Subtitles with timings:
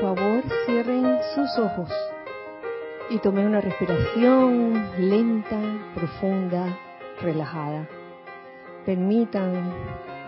[0.00, 1.90] Por favor, cierren sus ojos
[3.10, 5.60] y tomen una respiración lenta,
[5.94, 6.78] profunda,
[7.20, 7.88] relajada.
[8.84, 9.72] Permitan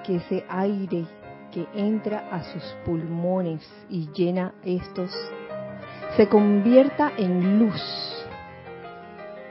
[0.04, 1.06] que ese aire
[1.50, 5.10] que entra a sus pulmones y llena estos
[6.16, 7.82] se convierta en luz.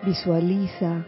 [0.03, 1.03] Visualiza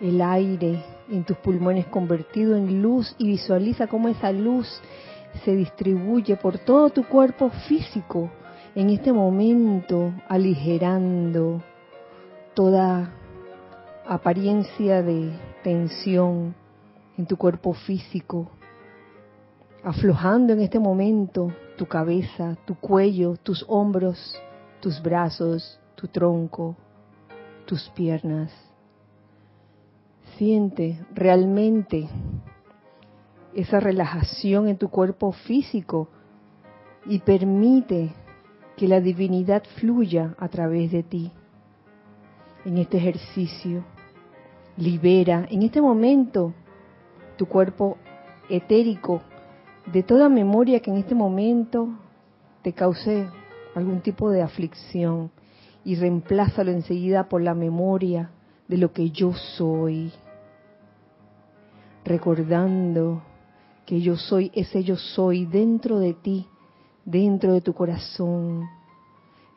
[0.00, 4.80] el aire en tus pulmones convertido en luz y visualiza cómo esa luz
[5.44, 8.30] se distribuye por todo tu cuerpo físico
[8.74, 11.62] en este momento, aligerando
[12.54, 13.10] toda
[14.06, 15.32] apariencia de
[15.62, 16.54] tensión
[17.16, 18.50] en tu cuerpo físico,
[19.82, 24.38] aflojando en este momento tu cabeza, tu cuello, tus hombros,
[24.80, 26.76] tus brazos, tu tronco,
[27.64, 28.52] tus piernas.
[30.36, 32.08] Siente realmente
[33.56, 36.08] esa relajación en tu cuerpo físico
[37.06, 38.12] y permite
[38.76, 41.32] que la divinidad fluya a través de ti
[42.66, 43.82] en este ejercicio.
[44.76, 46.52] Libera en este momento
[47.38, 47.96] tu cuerpo
[48.50, 49.22] etérico
[49.90, 51.88] de toda memoria que en este momento
[52.60, 53.26] te cause
[53.74, 55.30] algún tipo de aflicción
[55.82, 58.30] y reemplázalo enseguida por la memoria
[58.68, 60.12] de lo que yo soy,
[62.04, 63.22] recordando
[63.86, 66.46] que yo soy ese yo soy dentro de ti,
[67.04, 68.68] dentro de tu corazón,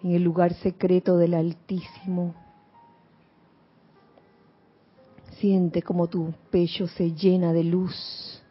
[0.03, 2.35] en el lugar secreto del Altísimo.
[5.39, 8.41] Siente como tu pecho se llena de luz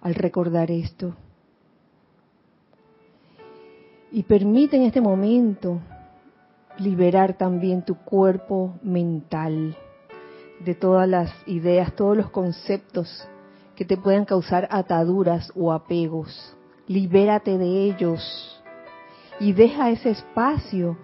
[0.00, 1.14] al recordar esto.
[4.12, 5.80] Y permite en este momento
[6.78, 9.76] liberar también tu cuerpo mental
[10.64, 13.28] de todas las ideas, todos los conceptos
[13.78, 16.56] que te puedan causar ataduras o apegos.
[16.88, 18.60] Libérate de ellos
[19.38, 20.98] y deja ese espacio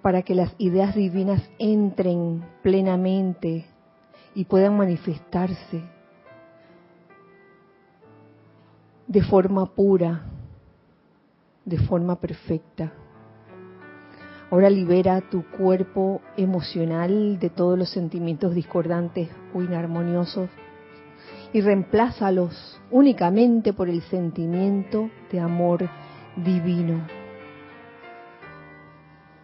[0.00, 3.66] para que las ideas divinas entren plenamente
[4.34, 5.84] y puedan manifestarse
[9.06, 10.24] de forma pura,
[11.66, 12.90] de forma perfecta.
[14.50, 20.48] Ahora libera tu cuerpo emocional de todos los sentimientos discordantes o inarmoniosos
[21.54, 25.88] y reemplázalos únicamente por el sentimiento de amor
[26.34, 27.06] divino.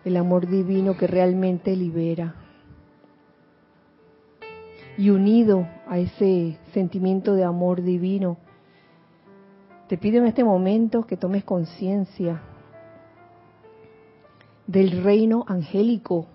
[0.05, 2.35] El amor divino que realmente libera.
[4.99, 8.39] Y unido a ese sentimiento de amor divino,
[9.87, 12.43] te pido en este momento que tomes conciencia
[14.67, 16.27] del reino angélico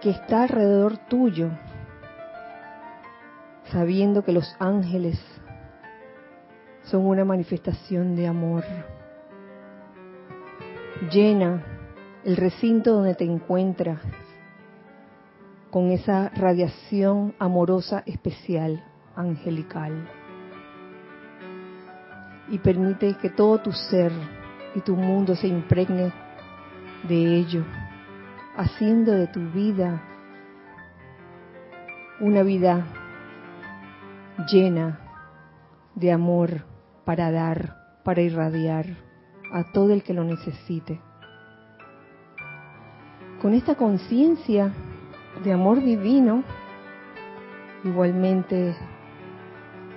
[0.00, 1.50] que está alrededor tuyo,
[3.72, 5.18] sabiendo que los ángeles
[6.84, 8.64] son una manifestación de amor.
[11.12, 11.62] Llena
[12.24, 14.00] el recinto donde te encuentras
[15.70, 18.82] con esa radiación amorosa especial
[19.14, 20.08] angelical.
[22.50, 24.10] Y permite que todo tu ser
[24.74, 26.10] y tu mundo se impregne
[27.06, 27.64] de ello,
[28.56, 30.02] haciendo de tu vida
[32.20, 32.86] una vida
[34.50, 35.00] llena
[35.94, 36.64] de amor
[37.04, 38.86] para dar, para irradiar
[39.52, 41.00] a todo el que lo necesite.
[43.42, 44.72] Con esta conciencia
[45.42, 46.44] de amor divino,
[47.84, 48.74] igualmente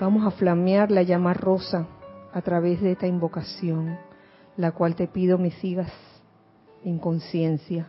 [0.02, 1.86] Vamos a flamear la llama rosa
[2.34, 4.00] a través de esta invocación,
[4.58, 5.94] la cual te pido me sigas
[6.84, 7.88] en conciencia.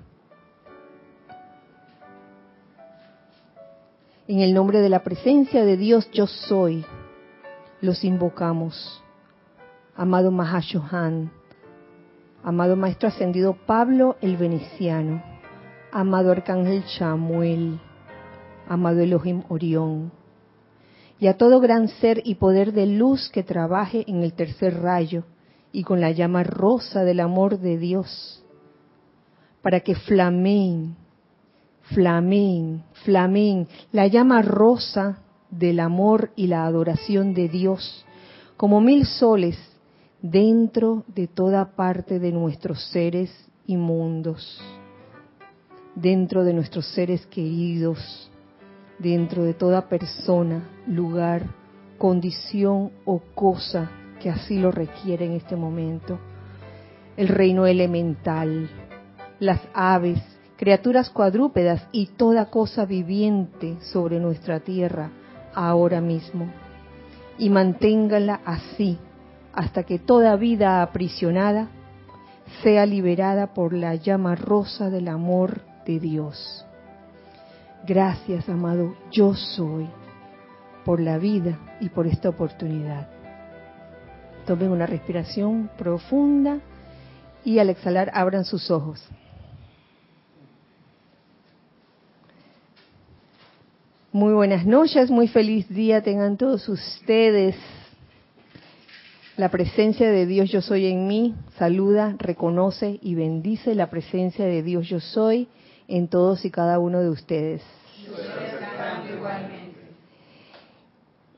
[4.29, 6.85] En el nombre de la presencia de Dios yo soy,
[7.81, 9.03] los invocamos.
[9.97, 11.33] Amado Mahashohan,
[12.45, 15.23] amado Maestro Ascendido Pablo el Veneciano,
[15.91, 17.81] amado Arcángel Chamuel,
[18.69, 20.13] amado Elohim Orión,
[21.19, 25.25] y a todo gran ser y poder de luz que trabaje en el tercer rayo
[25.73, 28.45] y con la llama rosa del amor de Dios,
[29.63, 31.02] para que flameen,
[31.95, 38.05] flameen, flameen la llama rosa del amor y la adoración de Dios,
[38.57, 39.59] como mil soles
[40.21, 43.31] dentro de toda parte de nuestros seres
[43.67, 44.61] y mundos,
[45.95, 48.31] dentro de nuestros seres queridos,
[48.99, 51.43] dentro de toda persona, lugar,
[51.99, 53.91] condición o cosa
[54.21, 56.19] que así lo requiere en este momento.
[57.17, 58.71] El reino elemental,
[59.41, 60.23] las aves,
[60.63, 65.11] criaturas cuadrúpedas y toda cosa viviente sobre nuestra tierra
[65.53, 66.53] ahora mismo.
[67.37, 68.97] Y manténgala así
[69.53, 71.67] hasta que toda vida aprisionada
[72.63, 76.65] sea liberada por la llama rosa del amor de Dios.
[77.85, 79.89] Gracias, amado, yo soy,
[80.85, 83.09] por la vida y por esta oportunidad.
[84.47, 86.61] Tomen una respiración profunda
[87.45, 89.05] y al exhalar abran sus ojos.
[94.23, 97.57] Muy buenas noches, muy feliz día tengan todos ustedes.
[99.37, 104.63] La presencia de Dios yo soy en mí saluda, reconoce y bendice la presencia de
[104.63, 105.49] Dios yo soy
[105.89, 107.63] en todos y cada uno de ustedes.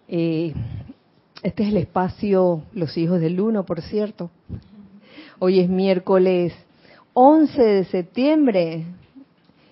[0.06, 0.52] Eh,
[1.42, 4.30] este es el espacio Los Hijos del Uno, por cierto.
[5.38, 6.52] Hoy es miércoles
[7.14, 8.84] 11 de septiembre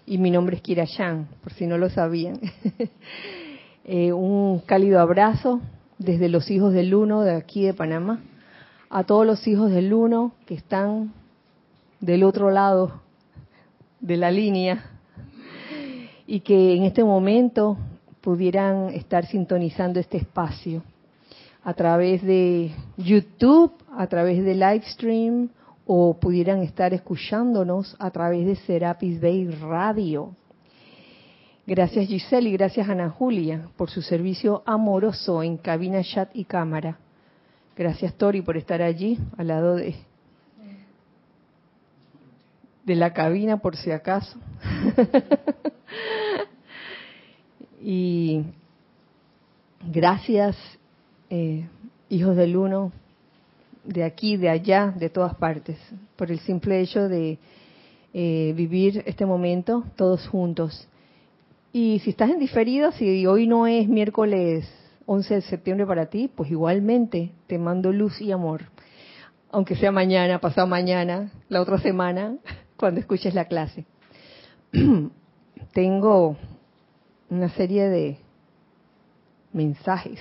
[0.06, 2.40] y mi nombre es Kira Yang, por si no lo sabían.
[3.84, 5.60] Eh, un cálido abrazo
[5.99, 8.20] desde los hijos del Uno de aquí de Panamá
[8.90, 11.12] a todos los hijos del Uno que están
[11.99, 13.02] del otro lado
[13.99, 14.84] de la línea
[16.28, 17.76] y que en este momento
[18.20, 20.84] pudieran estar sintonizando este espacio
[21.64, 25.48] a través de YouTube, a través de Livestream
[25.87, 30.34] o pudieran estar escuchándonos a través de Serapis Bay Radio.
[31.67, 36.99] Gracias Giselle y gracias Ana Julia por su servicio amoroso en cabina, chat y cámara.
[37.76, 39.94] Gracias Tori por estar allí al lado de,
[42.84, 44.38] de la cabina por si acaso.
[47.81, 48.44] y
[49.87, 50.56] gracias
[51.31, 51.67] eh,
[52.08, 52.93] hijos del uno,
[53.84, 55.76] de aquí, de allá, de todas partes,
[56.17, 57.38] por el simple hecho de
[58.14, 60.88] eh, vivir este momento todos juntos.
[61.73, 64.69] Y si estás en diferido, si hoy no es miércoles
[65.06, 68.62] 11 de septiembre para ti, pues igualmente te mando luz y amor.
[69.50, 72.37] Aunque sea mañana, pasado mañana, la otra semana,
[72.76, 73.84] cuando escuches la clase.
[75.73, 76.37] Tengo
[77.31, 78.19] una serie de
[79.52, 80.20] mensajes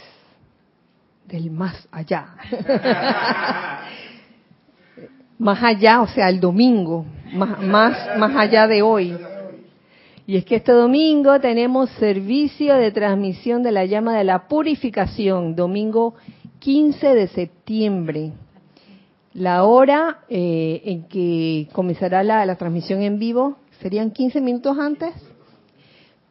[1.28, 2.36] del más allá.
[5.40, 9.18] más allá, o sea, el domingo, más, más, más allá de hoy.
[10.28, 15.56] Y es que este domingo tenemos servicio de transmisión de la llama de la purificación,
[15.56, 16.14] domingo
[16.60, 18.32] 15 de septiembre.
[19.34, 25.14] La hora eh, en que comenzará la, transmisión en vivo serían 15 minutos antes,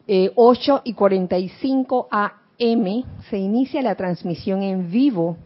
[0.06, 2.08] eh, 8 y 45
[2.60, 5.36] AM se inicia la transmisión en vivo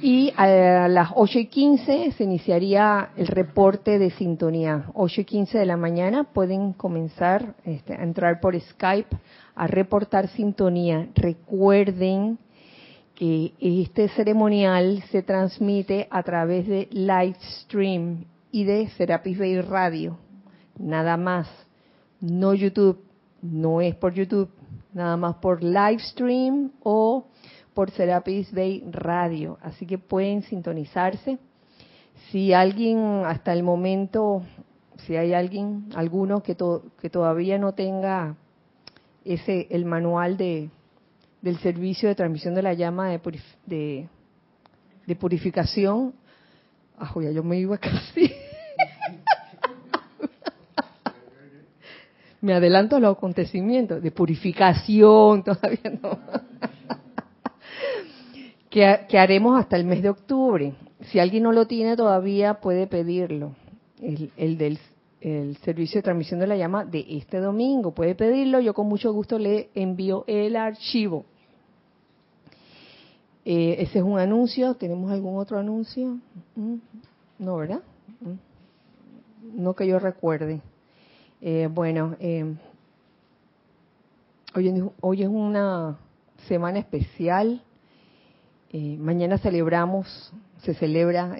[0.00, 4.90] y a las 8 y 15 se iniciaría el reporte de sintonía.
[4.94, 9.16] 8 y 15 de la mañana pueden comenzar este, a entrar por Skype
[9.56, 11.08] a reportar sintonía.
[11.16, 12.38] Recuerden
[13.16, 20.16] que este ceremonial se transmite a través de Livestream y de Serapis Bay Radio.
[20.78, 21.48] Nada más.
[22.20, 23.02] No YouTube.
[23.42, 24.48] No es por YouTube.
[24.98, 27.28] Nada más por Livestream o
[27.72, 31.38] por Serapis Bay Radio, así que pueden sintonizarse.
[32.32, 34.42] Si alguien hasta el momento,
[35.06, 38.34] si hay alguien, alguno que, todavía no tenga
[39.24, 40.68] ese el manual de
[41.42, 44.08] del servicio de transmisión de la llama de,
[45.06, 46.12] de, purificación,
[46.98, 48.32] ah, yo me iba casi.
[52.40, 56.18] Me adelanto a los acontecimientos de purificación, todavía no
[58.70, 60.74] que, haremos hasta el mes de octubre.
[61.10, 63.54] Si alguien no lo tiene todavía, puede pedirlo.
[64.00, 64.78] El, del
[65.64, 67.92] servicio de transmisión de la llama de este domingo.
[67.92, 71.24] Puede pedirlo, yo con mucho gusto le envío el archivo.
[73.44, 74.74] Eh, ese es un anuncio.
[74.74, 76.18] ¿Tenemos algún otro anuncio?
[76.54, 76.76] Mm,
[77.38, 77.80] no, ¿verdad?
[78.20, 80.60] Mm, no que yo recuerde.
[81.40, 82.54] Eh, bueno, eh,
[84.54, 85.98] hoy, hoy es una
[86.46, 87.62] semana especial
[88.70, 91.36] eh, mañana celebramos, se celebra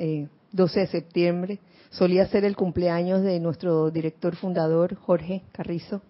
[0.52, 1.58] 12 eh, de septiembre.
[1.90, 6.00] Solía ser el cumpleaños de nuestro director fundador, Jorge Carrizo.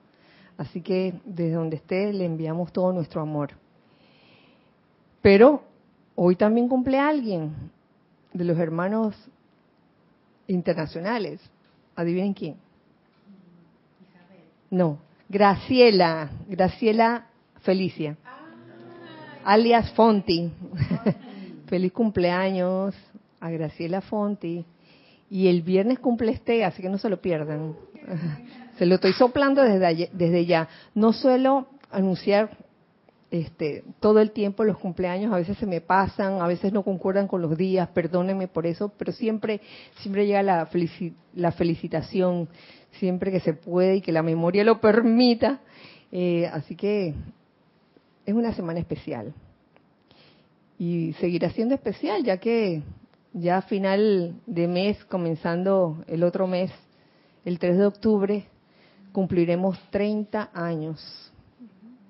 [0.57, 3.51] Así que desde donde esté le enviamos todo nuestro amor.
[5.23, 5.63] Pero
[6.15, 7.53] hoy también cumple alguien
[8.33, 9.17] de los hermanos
[10.47, 11.41] internacionales.
[11.97, 12.57] ¿Adivinen quién?
[14.71, 14.99] No,
[15.29, 17.27] Graciela, Graciela
[17.61, 18.17] Felicia
[19.49, 20.51] alias Fonti.
[21.69, 22.95] Feliz cumpleaños
[23.41, 24.65] a Graciela Fonti.
[25.31, 27.75] Y el viernes cumple este, así que no se lo pierdan.
[28.79, 30.69] Se lo estoy soplando desde, desde ya.
[30.95, 32.57] No suelo anunciar
[33.29, 37.27] este, todo el tiempo los cumpleaños a veces se me pasan, a veces no concuerdan
[37.27, 39.61] con los días, perdónenme por eso, pero siempre,
[39.97, 40.69] siempre llega la,
[41.35, 42.49] la felicitación,
[42.93, 45.61] siempre que se puede y que la memoria lo permita.
[46.11, 47.15] Eh, así que
[48.27, 49.35] es una semana especial.
[50.79, 52.83] Y seguirá siendo especial, ya que
[53.33, 56.71] ya a final de mes, comenzando el otro mes,
[57.45, 58.45] el 3 de octubre,
[59.13, 61.33] cumpliremos 30 años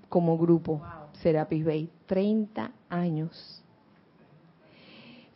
[0.08, 0.82] como grupo
[1.23, 1.90] Serapis Bay.
[2.06, 3.62] 30 años.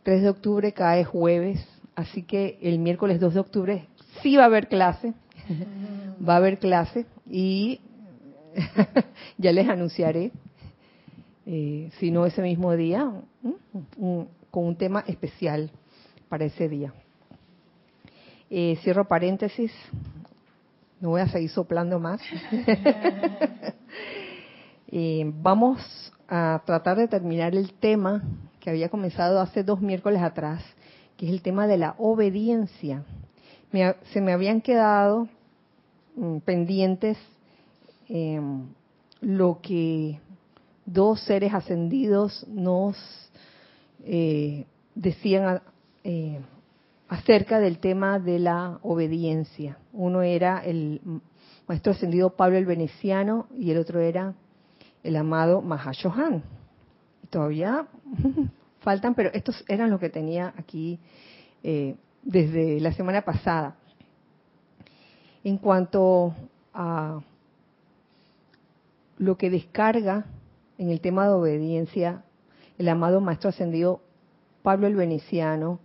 [0.03, 3.87] 3 de octubre cae jueves, así que el miércoles 2 de octubre
[4.21, 5.13] sí va a haber clase.
[6.27, 7.79] va a haber clase y
[9.37, 10.31] ya les anunciaré,
[11.45, 13.11] eh, si no ese mismo día,
[14.51, 15.71] con un tema especial
[16.29, 16.93] para ese día.
[18.49, 19.71] Eh, cierro paréntesis,
[21.01, 22.21] no voy a seguir soplando más.
[24.95, 25.81] Eh, vamos
[26.27, 28.21] a tratar de terminar el tema
[28.59, 30.63] que había comenzado hace dos miércoles atrás,
[31.17, 33.03] que es el tema de la obediencia.
[34.11, 35.27] Se me habían quedado
[36.15, 37.17] mm, pendientes
[38.07, 38.67] em,
[39.21, 40.19] lo que
[40.85, 42.97] dos seres ascendidos nos
[44.03, 45.61] eh, decían
[46.03, 46.39] eh,
[47.07, 49.77] acerca del tema de la obediencia.
[49.91, 51.01] Uno era el
[51.67, 54.33] maestro ascendido Pablo el Veneciano y el otro era
[55.03, 56.43] el amado Mahashohan.
[57.29, 57.87] Todavía
[58.81, 60.99] faltan, pero estos eran los que tenía aquí
[61.63, 63.75] eh, desde la semana pasada.
[65.43, 66.33] En cuanto
[66.73, 67.19] a
[69.17, 70.25] lo que descarga
[70.77, 72.23] en el tema de obediencia
[72.77, 74.01] el amado Maestro Ascendido
[74.63, 75.79] Pablo el Veneciano,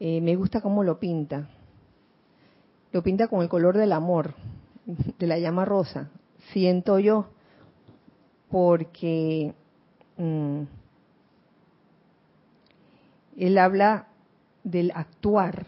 [0.00, 1.48] eh, me gusta cómo lo pinta.
[2.90, 4.34] Lo pinta con el color del amor,
[4.84, 6.10] de la llama rosa.
[6.52, 7.28] Siento yo,
[8.50, 9.54] porque
[10.16, 10.62] mm,
[13.38, 14.08] él habla
[14.64, 15.66] del actuar.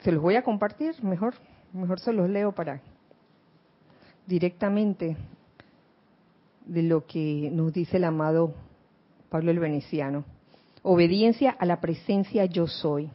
[0.00, 1.34] Se los voy a compartir, mejor,
[1.72, 2.80] mejor se los leo para
[4.26, 5.16] directamente
[6.66, 8.54] de lo que nos dice el amado
[9.28, 10.24] Pablo el Veneciano.
[10.82, 13.10] Obediencia a la presencia yo soy.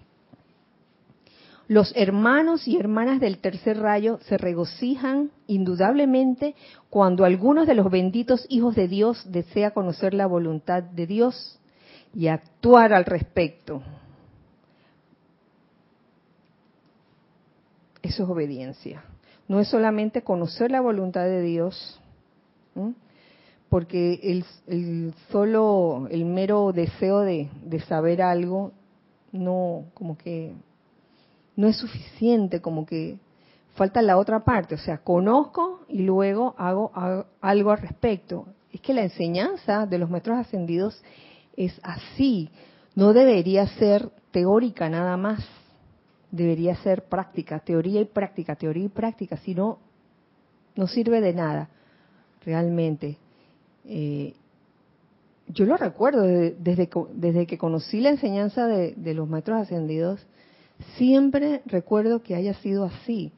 [1.68, 6.56] Los hermanos y hermanas del tercer rayo se regocijan indudablemente
[6.90, 11.60] cuando algunos de los benditos hijos de Dios desea conocer la voluntad de Dios
[12.16, 13.82] y actuar al respecto.
[18.08, 19.04] Eso es obediencia.
[19.50, 22.00] No es solamente conocer la voluntad de Dios,
[23.68, 28.72] porque el, solo el mero deseo de, de saber algo
[29.34, 30.54] no como que
[31.58, 33.18] no es suficiente, como que
[33.76, 36.92] falta la otra parte, o sea, conozco y luego hago,
[37.42, 38.46] algo al respecto.
[38.72, 41.04] Es que la enseñanza de los maestros ascendidos
[41.58, 42.50] es así,
[42.96, 45.46] no debería ser teórica nada más,
[46.32, 49.80] debería ser práctica, teoría y práctica, teoría y práctica, si no,
[50.76, 51.70] no sirve de nada,
[52.46, 53.18] realmente.
[53.86, 54.34] Eh,
[55.48, 60.26] yo lo recuerdo desde, desde, que conocí la enseñanza de, de los maestros ascendidos,
[60.98, 63.32] Siempre recuerdo que haya sido así.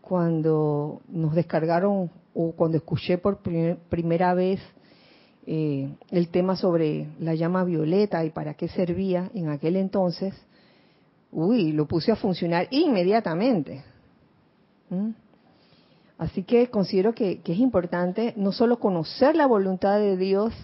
[0.00, 4.60] Cuando nos descargaron o cuando escuché por primera vez
[5.46, 10.34] eh, el tema sobre la llama violeta y para qué servía en aquel entonces,
[11.36, 13.84] uy, lo puse a funcionar inmediatamente.
[14.88, 15.10] ¿Mm?
[16.16, 20.54] Así que considero que, es importante no solo conocer la voluntad de Dios,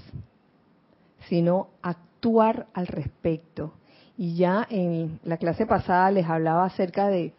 [1.28, 3.74] sino actuar al respecto.
[4.16, 7.34] Y ya en la clase pasada les hablaba acerca de,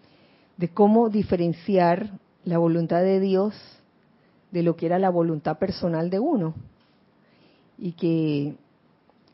[0.75, 2.11] cómo diferenciar
[2.45, 3.55] la voluntad de Dios
[4.51, 6.53] de lo que era la voluntad personal de uno.
[7.79, 8.55] Y que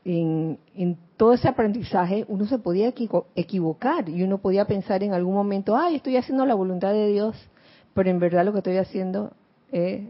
[0.06, 0.58] en,
[1.20, 2.94] todo ese aprendizaje uno se podía
[3.36, 7.36] equivocar y uno podía pensar en algún momento, ay, estoy haciendo la voluntad de Dios,
[7.94, 9.34] pero en verdad lo que estoy haciendo
[9.70, 10.04] es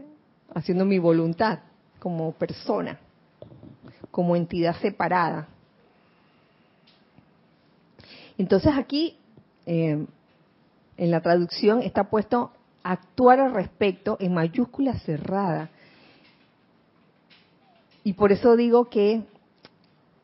[0.54, 1.58] haciendo mi voluntad
[1.98, 3.00] como persona,
[4.12, 5.48] como entidad separada.
[8.38, 9.18] Entonces aquí,
[9.66, 10.06] eh,
[10.96, 12.52] en la traducción, está puesto
[12.84, 15.70] actuar al respecto en mayúscula cerrada.
[18.04, 19.24] Y por eso digo que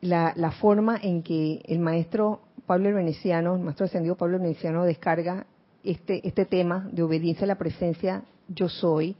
[0.01, 5.45] la, forma en que el maestro Pablo el Veneciano, el maestro ascendido Pablo Veneciano descarga
[5.83, 9.15] este, este tema de obediencia a la presencia yo soy,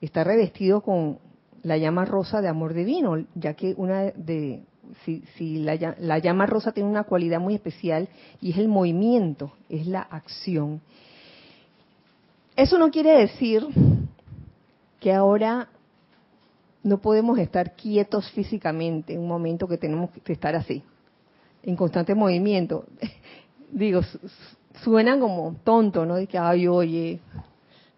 [0.00, 1.18] está revestido con
[1.62, 4.62] la llama rosa de amor divino, ya que una de,
[5.04, 8.08] si, la, llama rosa tiene una cualidad muy especial
[8.40, 10.80] y es el movimiento, es la acción.
[12.54, 13.66] Eso no quiere decir
[15.00, 15.68] que ahora
[16.86, 20.84] no podemos estar quietos físicamente en un momento que tenemos que estar así,
[21.64, 22.84] en constante movimiento.
[23.72, 24.02] Digo,
[24.84, 26.14] suenan como tonto, ¿no?
[26.14, 27.18] De que, ay, oye,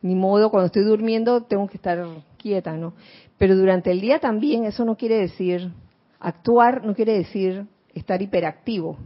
[0.00, 2.02] ni modo, cuando estoy durmiendo tengo que estar
[2.38, 2.95] quieta, ¿no?
[3.37, 5.71] Pero durante el día también eso no quiere decir,
[6.18, 8.97] actuar no quiere decir estar hiperactivo,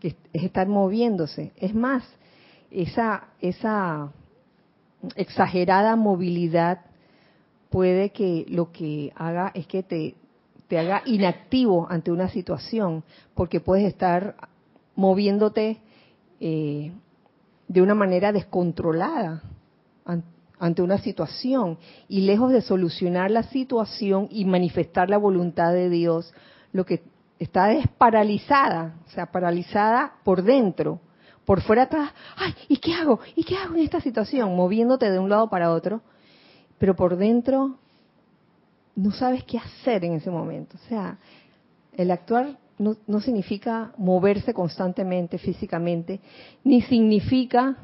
[0.00, 1.52] que es estar moviéndose.
[1.56, 2.02] Es más,
[2.72, 4.12] esa, esa
[5.14, 6.80] exagerada movilidad
[7.70, 10.14] puede que lo que haga es que te,
[10.76, 13.04] haga inactivo ante una situación,
[13.34, 14.36] porque puedes estar
[14.94, 15.78] moviéndote
[16.40, 16.92] eh,
[17.68, 19.42] de una manera descontrolada
[20.58, 26.32] ante una situación y lejos de solucionar la situación y manifestar la voluntad de Dios,
[26.72, 27.02] lo que
[27.38, 31.00] está es paralizada, o sea, paralizada por dentro.
[31.44, 33.20] Por fuera estás, ay, ¿y qué hago?
[33.36, 34.56] ¿Y qué hago en esta situación?
[34.56, 36.00] Moviéndote de un lado para otro
[36.78, 37.78] pero por dentro
[38.94, 40.76] no sabes qué hacer en ese momento.
[40.76, 41.18] O sea,
[41.92, 46.20] el actuar no, significa moverse constantemente físicamente,
[46.64, 47.76] ni significa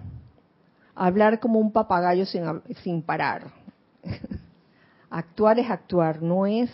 [0.94, 2.44] hablar como un papagayo sin,
[2.82, 3.52] sin parar.
[5.10, 6.70] actuar es actuar, no es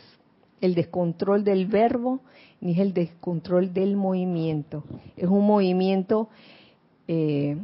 [0.61, 2.21] el descontrol del verbo
[2.61, 4.83] ni es el descontrol del movimiento.
[5.17, 6.29] Es un movimiento
[7.07, 7.57] eh,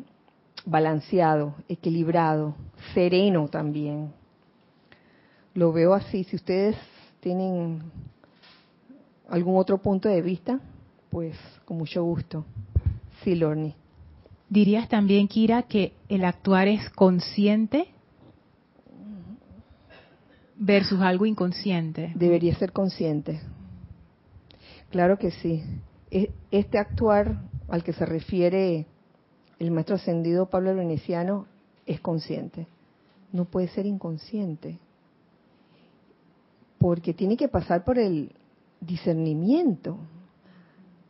[0.65, 2.55] balanceado, equilibrado,
[2.95, 4.13] sereno también
[5.55, 6.25] lo veo así.
[6.25, 6.77] Si ustedes
[7.21, 7.83] tienen
[9.29, 10.61] algún otro punto de vista,
[11.11, 12.45] pues con mucho gusto.
[13.23, 13.75] Sí, Lorni.
[14.51, 17.89] ¿Dirías también, Kira, que el actuar es consciente
[20.57, 22.13] versus algo inconsciente?
[22.15, 23.41] Debería ser consciente.
[24.91, 25.63] Claro que sí.
[26.11, 28.87] E, este actuar al que se refiere
[29.59, 31.47] el maestro ascendido Pablo Veneciano
[31.87, 32.67] es consciente.
[33.33, 34.79] No puede ser inconsciente
[36.85, 38.33] porque tiene que pasar por el
[38.79, 39.97] discernimiento.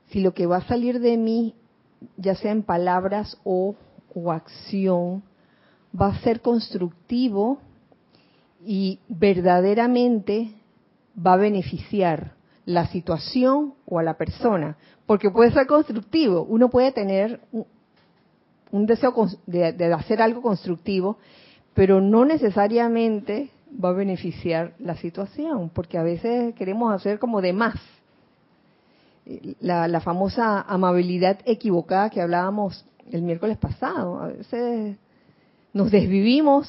[0.07, 1.57] Si lo que va a salir de mí,
[2.17, 3.75] ya sea en palabras o,
[4.31, 5.25] acción,
[6.01, 7.59] va a ser constructivo
[8.65, 10.53] y verdaderamente
[11.19, 12.35] va a beneficiar
[12.67, 16.45] la situación o a la persona, porque puede ser constructivo.
[16.45, 17.41] Uno puede tener
[18.71, 19.13] un, deseo
[19.49, 21.19] de, hacer algo constructivo,
[21.75, 23.51] pero no necesariamente
[23.83, 27.75] va a beneficiar la situación, porque a veces queremos hacer como de más.
[29.61, 34.21] La, famosa amabilidad equivocada que hablábamos el miércoles pasado.
[34.21, 34.99] A veces
[35.73, 36.69] nos desvivimos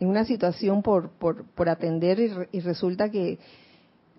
[0.00, 3.38] en una situación por, por, atender y, resulta que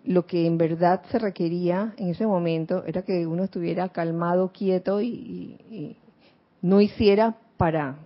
[0.03, 5.01] lo que en verdad se requería en ese momento era que uno estuviera calmado, quieto
[5.01, 5.97] y
[6.61, 7.97] no hiciera para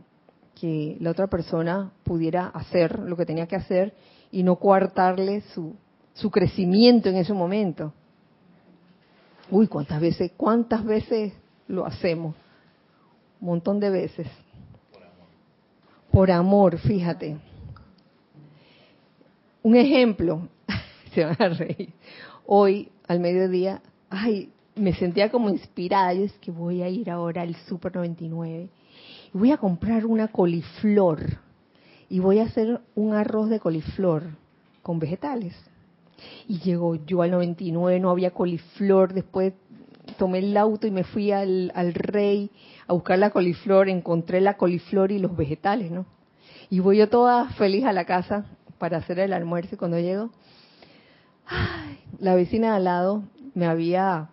[0.64, 3.94] que la otra persona pudiera hacer lo que tenía que hacer
[4.32, 5.76] y no coartarle su,
[6.14, 7.92] su crecimiento en ese momento.
[9.52, 11.34] Uy, cuántas veces, cuántas veces
[11.68, 12.34] lo hacemos.
[13.42, 14.26] Un montón de veces.
[16.10, 17.36] Por amor, fíjate.
[19.64, 20.48] Un ejemplo,
[21.14, 21.90] se van a reír.
[22.46, 26.14] Hoy, al mediodía, ay, me sentía como inspirada.
[26.14, 28.70] Yo es que voy a ir ahora al Super 99
[29.34, 31.40] voy a comprar una coliflor
[32.10, 34.24] y voy a hacer un arroz de coliflor
[34.82, 35.56] con vegetales.
[36.48, 39.54] Y llegó yo al 99, no había coliflor, después
[40.18, 42.52] tomé el auto y me fui al, al rey
[42.88, 46.06] a buscar la coliflor, encontré la coliflor y los vegetales, ¿no?
[46.70, 48.46] Y voy yo toda feliz a la casa
[48.78, 50.30] para hacer el almuerzo y cuando llego,
[52.20, 54.30] la vecina de al lado me había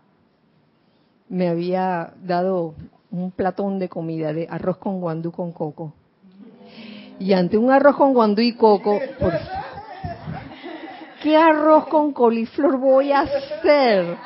[1.28, 2.74] me había dado
[3.10, 5.94] un platón de comida de arroz con guandú con coco.
[7.18, 8.98] Y ante un arroz con guandú y coco,
[11.22, 14.16] ¿qué arroz con coliflor voy a hacer?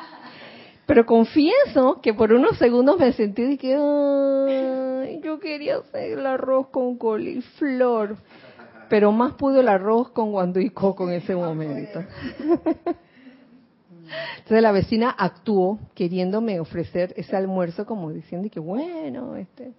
[0.87, 6.69] Pero confieso que por unos segundos me sentí de que yo quería hacer el arroz
[6.69, 8.17] con coliflor,
[8.89, 12.05] pero más pudo el arroz con guandú y coco en ese momento.
[14.39, 19.73] Entonces la vecina actuó queriéndome ofrecer ese almuerzo como diciendo que bueno, este,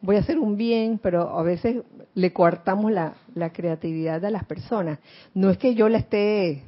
[0.00, 1.82] voy a hacer un bien, pero a veces
[2.14, 4.98] le coartamos la, la creatividad a las personas.
[5.34, 6.62] No es que yo la esté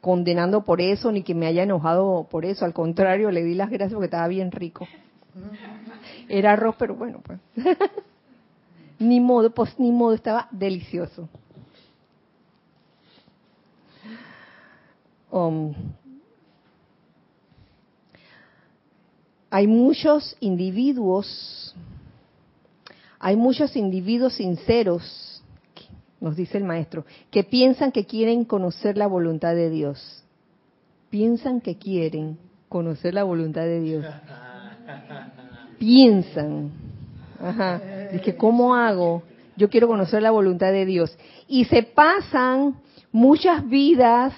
[0.00, 3.70] condenando por eso, ni que me haya enojado por eso, al contrario, le di las
[3.70, 4.86] gracias porque estaba bien rico.
[6.28, 7.40] Era arroz, pero bueno, pues.
[8.98, 11.28] ni modo, pues ni modo, estaba delicioso.
[15.34, 15.74] Um,
[19.50, 21.74] hay muchos individuos,
[23.18, 25.42] hay muchos individuos sinceros,
[26.20, 30.22] nos dice el maestro, que piensan que quieren conocer la voluntad de Dios.
[31.10, 34.06] Piensan que quieren conocer la voluntad de Dios.
[35.80, 36.70] Piensan.
[37.40, 37.80] Ajá.
[38.12, 39.24] Dice, ¿cómo hago?
[39.56, 41.18] Yo quiero conocer la voluntad de Dios.
[41.48, 42.76] Y se pasan
[43.10, 44.32] muchas vidas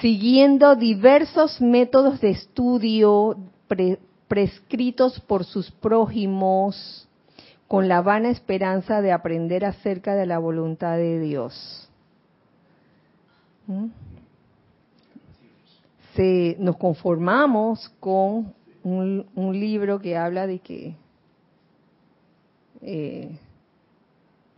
[0.00, 3.36] siguiendo diversos métodos de estudio
[4.28, 7.08] prescritos por sus prójimos
[7.68, 11.88] con la vana esperanza de aprender acerca de la voluntad de Dios.
[13.66, 13.86] ¿Mm?
[16.14, 20.94] Se, nos conformamos con un, libro que habla de que
[22.82, 23.38] eh,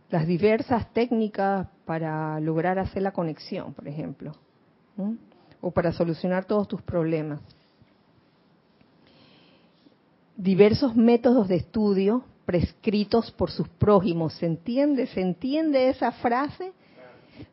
[0.09, 4.33] las diversas técnicas para lograr hacer la conexión, por ejemplo,
[5.61, 7.41] o para solucionar todos tus problemas.
[10.35, 14.33] Diversos métodos de estudio prescritos por sus prójimos.
[14.33, 15.05] ¿Se entiende?
[15.05, 16.71] ¿Se entiende esa frase?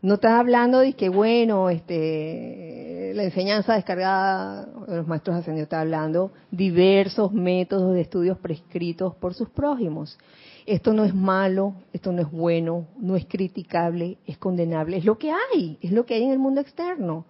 [0.01, 5.83] No estás hablando de que, bueno, este, la enseñanza descargada de los maestros ascendidos está
[5.83, 10.19] hablando diversos métodos de estudios prescritos por sus prójimos.
[10.65, 15.19] Esto no es malo, esto no es bueno, no es criticable, es condenable, es lo
[15.19, 17.27] que hay, es lo que hay en el mundo externo.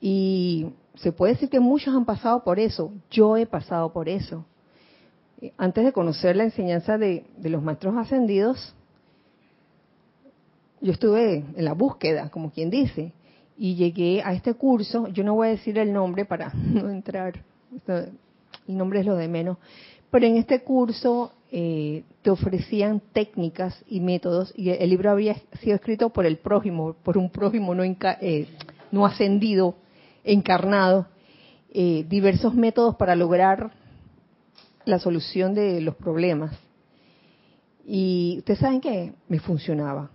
[0.00, 4.44] Y se puede decir que muchos han pasado por eso, yo he pasado por eso.
[5.56, 8.74] Antes de conocer la enseñanza de, los maestros ascendidos,
[10.80, 13.12] yo estuve en la búsqueda, como quien dice,
[13.56, 17.42] y llegué a este curso, yo no voy a decir el nombre para no entrar,
[17.86, 19.58] el nombre es lo de menos,
[20.10, 25.76] pero en este curso eh, te ofrecían técnicas y métodos y el libro había sido
[25.76, 28.48] escrito por el prójimo, por un prójimo no, eh,
[28.92, 29.76] no ascendido,
[30.24, 31.06] encarnado,
[31.72, 33.72] eh, diversos métodos para lograr
[34.84, 36.56] la solución de los problemas.
[37.86, 40.10] Y ustedes saben que me funcionaba.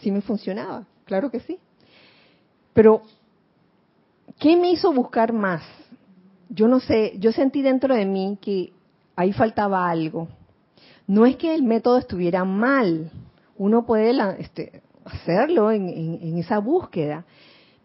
[0.00, 1.58] Sí me funcionaba, claro que sí.
[2.72, 3.02] Pero,
[4.38, 5.62] ¿qué me hizo buscar más?
[6.48, 8.72] Yo no sé, yo sentí dentro de mí que
[9.16, 10.28] ahí faltaba algo.
[11.06, 13.10] No es que el método estuviera mal,
[13.56, 17.24] uno puede este, hacerlo en, esa búsqueda,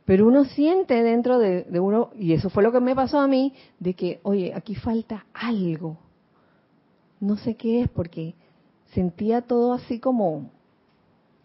[0.08, 3.54] pero uno siente dentro de, uno, y eso fue lo que me pasó a mí,
[3.78, 5.98] de que, oye, aquí falta algo.
[7.20, 8.34] No sé qué es, porque
[8.94, 10.50] sentía todo así como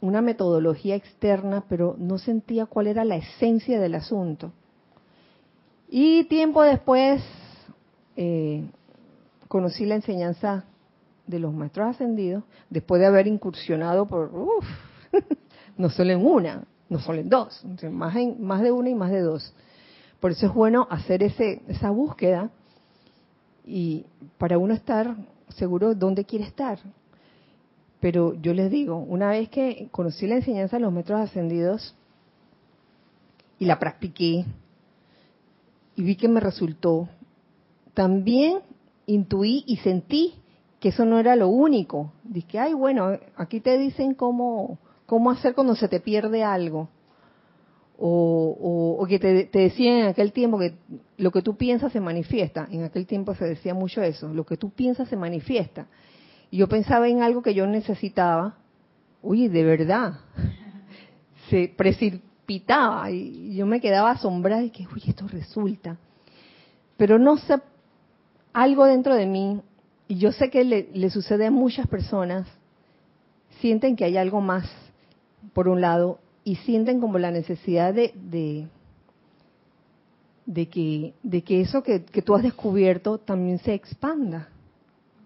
[0.00, 4.52] una metodología externa, pero no sentía cuál era la esencia del asunto.
[5.88, 7.20] Y tiempo después,
[8.14, 8.64] eh,
[9.48, 10.66] conocí la enseñanza
[11.26, 14.66] de los maestros ascendidos después de haber incursionado por, uff,
[15.76, 19.10] no solo en una, no solo en dos, más, en, más de una y más
[19.10, 19.52] de dos.
[20.20, 22.50] Por eso es bueno hacer ese, esa búsqueda
[23.64, 24.04] y
[24.38, 25.16] para uno estar
[25.48, 26.78] seguro de dónde quiere estar.
[27.98, 31.94] Pero yo les digo, una vez que conocí la enseñanza de los maestros ascendidos
[33.58, 34.44] y la practiqué
[35.94, 37.08] y vi que me resultó,
[37.94, 38.60] también
[39.06, 40.34] intuí y sentí
[40.80, 42.12] que eso no era lo único.
[42.24, 44.78] Dije, ay, bueno, aquí te dicen cómo,
[45.12, 46.88] cómo hacer cuando se te pierde algo.
[47.98, 50.74] O, que te, te, decían en aquel tiempo que
[51.18, 52.66] lo que tú piensas se manifiesta.
[52.70, 55.86] En aquel tiempo se decía mucho eso, lo que tú piensas se manifiesta.
[56.50, 58.56] Y yo pensaba en algo que yo necesitaba.
[59.20, 60.14] Uy, de verdad.
[61.50, 65.98] Se precipitaba y yo me quedaba asombrada y que, uy, esto resulta.
[66.96, 67.60] Pero no sé
[68.54, 69.60] algo dentro de mí,
[70.08, 72.46] y yo sé que le, sucede a muchas personas,
[73.60, 74.66] sienten que hay algo más,
[75.52, 78.12] por un lado, y sienten como la necesidad de,
[80.46, 84.48] de, que, de que eso que, tú has descubierto también se expanda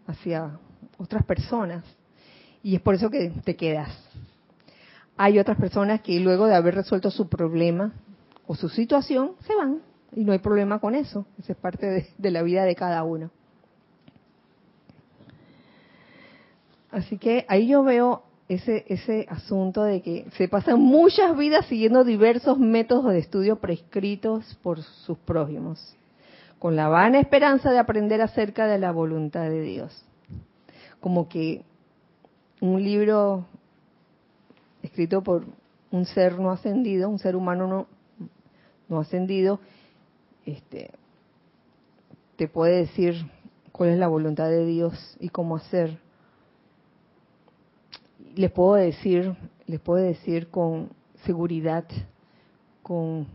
[0.06, 0.58] hacia
[0.98, 1.84] otras personas.
[2.62, 3.90] Y es por eso que te quedas.
[5.16, 7.94] Hay otras personas que luego de haber resuelto su problema
[8.46, 9.80] o su situación, se van
[10.14, 11.26] y no hay problema con eso.
[11.38, 13.30] Esa es parte de, la vida de cada uno.
[16.90, 22.04] Así que ahí yo veo ese, ese asunto de que se pasan muchas vidas siguiendo
[22.04, 25.96] diversos métodos de estudio prescritos por sus prójimos,
[26.58, 30.04] con la vana esperanza de aprender acerca de la voluntad de Dios.
[31.00, 31.64] Como que
[32.60, 33.46] un libro
[34.82, 35.44] escrito por
[35.90, 37.86] un ser no ascendido, un ser humano no,
[38.88, 39.60] no ascendido,
[40.44, 40.90] este,
[42.36, 43.14] te puede decir
[43.72, 45.98] cuál es la voluntad de Dios y cómo hacer.
[48.36, 49.34] Les puedo decir,
[49.66, 50.90] les puedo decir con
[51.24, 51.86] seguridad,
[52.82, 53.26] con,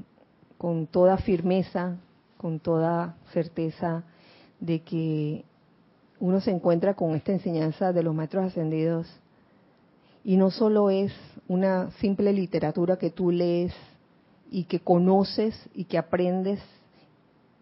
[0.60, 1.98] con toda firmeza,
[2.38, 4.04] con toda certeza
[4.60, 5.44] de que
[6.20, 9.08] uno se encuentra con esta enseñanza de los maestros ascendidos
[10.24, 11.12] Y no solo es
[11.48, 13.74] una simple literatura que tú lees
[14.52, 16.60] y que conoces y que aprendes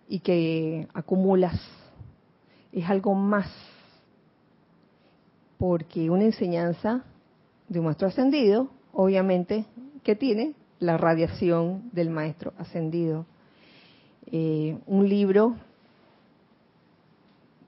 [0.10, 1.58] y que acumulas.
[2.73, 3.49] Es algo más.
[5.58, 7.06] Porque una enseñanza
[7.69, 9.65] de un maestro ascendido, obviamente,
[10.03, 13.25] que tiene la radiación del maestro ascendido.
[14.32, 15.55] Eh, un libro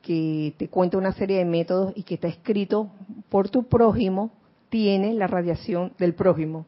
[0.01, 2.89] que te cuenta una serie de métodos y que está escrito
[3.29, 4.31] por tu prójimo,
[4.69, 6.65] tiene la radiación del prójimo.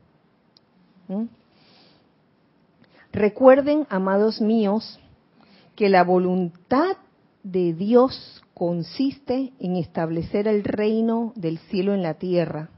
[1.08, 1.24] ¿Mm?
[3.12, 5.00] Recuerden, amados míos,
[5.76, 6.98] que la voluntad
[7.44, 12.70] de Dios consiste en establecer el reino del cielo en la tierra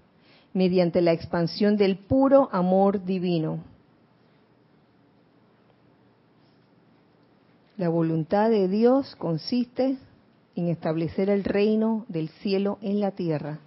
[0.55, 3.59] mediante la expansión del puro amor divino.
[7.75, 9.97] La voluntad de Dios consiste
[10.55, 13.59] en establecer el reino del cielo en la tierra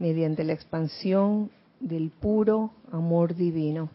[0.00, 3.88] mediante la expansión del puro amor divino.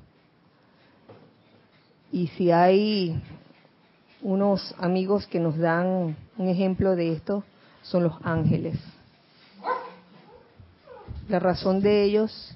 [2.13, 3.21] Y si hay
[4.21, 7.43] unos amigos que nos dan un ejemplo de esto,
[7.81, 8.79] son los ángeles.
[11.29, 12.55] La razón de ellos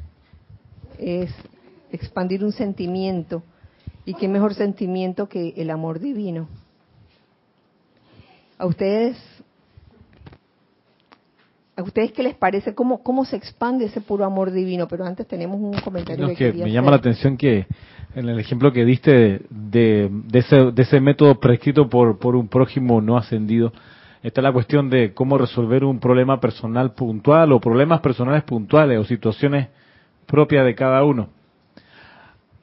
[1.00, 1.32] es
[1.92, 3.44] expandir un sentimiento.
[4.06, 6.48] ¿Y qué mejor sentimiento que el amor divino?
[8.58, 9.18] A ustedes,
[11.76, 12.76] ¿a ustedes qué les parece?
[12.76, 14.88] ¿Cómo, cómo se expande ese puro amor divino?
[14.88, 17.66] Pero antes tenemos un comentario que, me llama la atención que
[18.14, 22.48] en el ejemplo que diste de, de, ese, de ese método prescrito por, por un
[22.48, 23.74] prójimo no ascendido,
[24.28, 29.04] está la cuestión de cómo resolver un problema personal puntual o problemas personales puntuales o
[29.04, 29.70] situaciones
[30.26, 31.30] propias de cada uno.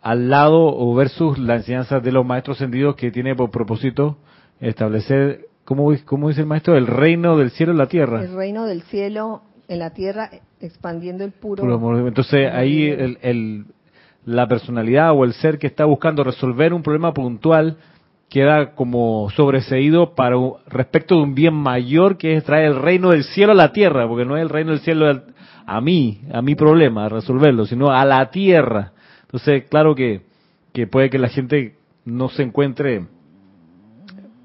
[0.00, 4.18] Al lado o versus la enseñanza de los maestros ascendidos que tiene por propósito
[4.60, 5.92] establecer ¿Cómo,
[6.28, 6.76] dice el maestro?
[6.76, 8.22] El reino del cielo en la tierra.
[8.22, 10.28] El reino del cielo en la tierra,
[10.60, 12.06] expandiendo el puro.
[12.06, 13.66] Entonces ahí el,
[14.24, 17.76] la personalidad o el ser que está buscando resolver un problema puntual
[18.32, 23.24] queda como sobreseído para respecto de un bien mayor que es traer el reino del
[23.24, 25.22] cielo a la tierra, porque no es el reino del cielo
[25.66, 28.92] a mí, a mi problema, a resolverlo, sino a la tierra.
[29.24, 30.22] Entonces, claro que,
[30.72, 31.74] que puede que la gente
[32.06, 33.04] no se encuentre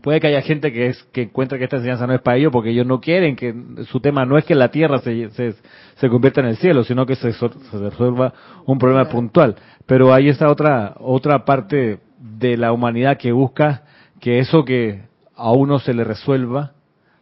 [0.01, 2.51] puede que haya gente que es que encuentre que esta enseñanza no es para ellos
[2.51, 3.53] porque ellos no quieren que
[3.89, 7.15] su tema no es que la tierra se, se, convierta en el cielo sino que
[7.15, 7.31] se,
[7.73, 8.33] resuelva
[8.65, 13.83] un problema puntual pero hay esa otra otra parte de la humanidad que busca
[14.19, 15.03] que eso que
[15.35, 16.73] a uno se le resuelva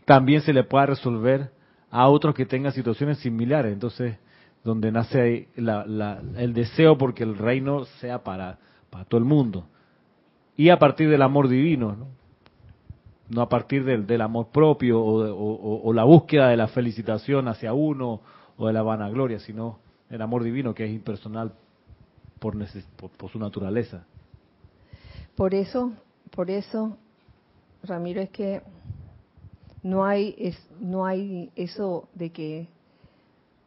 [0.05, 1.51] también se le pueda resolver
[1.91, 4.17] a otros que tengan situaciones similares entonces
[4.63, 8.57] donde nace el deseo porque el reino sea para
[8.89, 9.67] para todo el mundo
[10.55, 12.15] y a partir del amor divino ¿no?
[13.41, 18.21] a partir del, del amor propio o, la búsqueda de la felicitación hacia uno
[18.57, 19.79] o de la vanagloria, sino
[20.09, 21.53] el amor divino que es impersonal
[22.39, 22.55] por,
[23.17, 24.05] por, su naturaleza.
[25.35, 25.93] Por eso,
[26.31, 26.97] por eso,
[27.83, 28.61] Ramiro, es que
[29.83, 32.67] no hay, es, no hay eso de que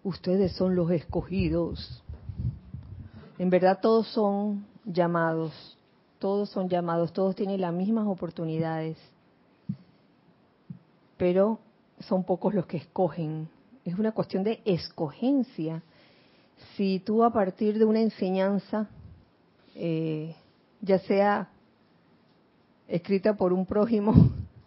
[0.03, 2.03] ustedes son los escogidos.
[3.39, 5.79] En verdad todos son llamados,
[6.19, 8.97] todos son llamados, todos tienen las mismas oportunidades
[11.19, 11.59] pero
[11.99, 13.51] son pocos los que escogen.
[13.85, 15.83] Es una cuestión de escogencia.
[16.77, 18.89] Si tú a partir de una enseñanza,
[19.75, 20.35] eh,
[20.81, 21.51] ya sea
[22.89, 24.15] escrita por un prójimo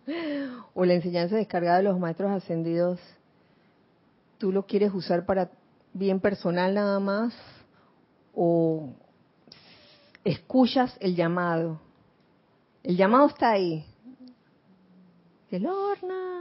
[0.74, 3.00] o la enseñanza descargada de los maestros ascendidos,
[4.38, 5.52] tú lo quieres usar para
[5.94, 7.34] bien personal nada más
[8.34, 8.94] o
[10.24, 11.80] escuchas el llamado.
[12.84, 13.86] El llamado está ahí.
[15.50, 16.32] El horno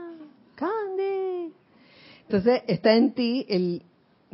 [0.55, 1.51] Cande.
[2.23, 3.83] Entonces está en ti el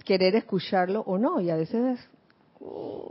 [0.05, 1.99] querer escucharlo o no, y a veces
[2.61, 3.09] uh,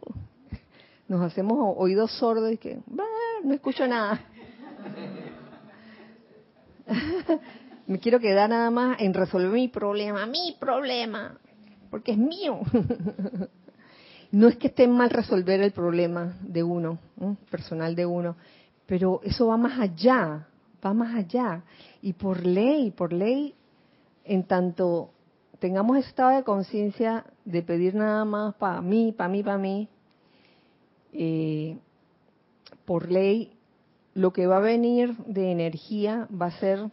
[1.08, 2.80] nos hacemos oídos sordos y que
[3.44, 4.20] no escucho nada.
[7.88, 11.38] Me quiero quedar nada más en resolver mi problema, mi problema,
[11.90, 12.62] porque es mío.
[14.32, 16.98] no es que esté mal resolver el problema de uno,
[17.52, 18.36] personal de uno,
[18.86, 20.48] pero eso va más allá
[20.86, 21.64] va más allá.
[22.02, 23.56] Y por ley, por ley,
[24.24, 25.10] en tanto
[25.60, 29.88] tengamos estado de conciencia de pedir nada más para mí, para mí, para mí,
[31.14, 31.78] eh,
[32.86, 33.52] por ley,
[34.14, 36.90] lo que va a venir de energía va a ser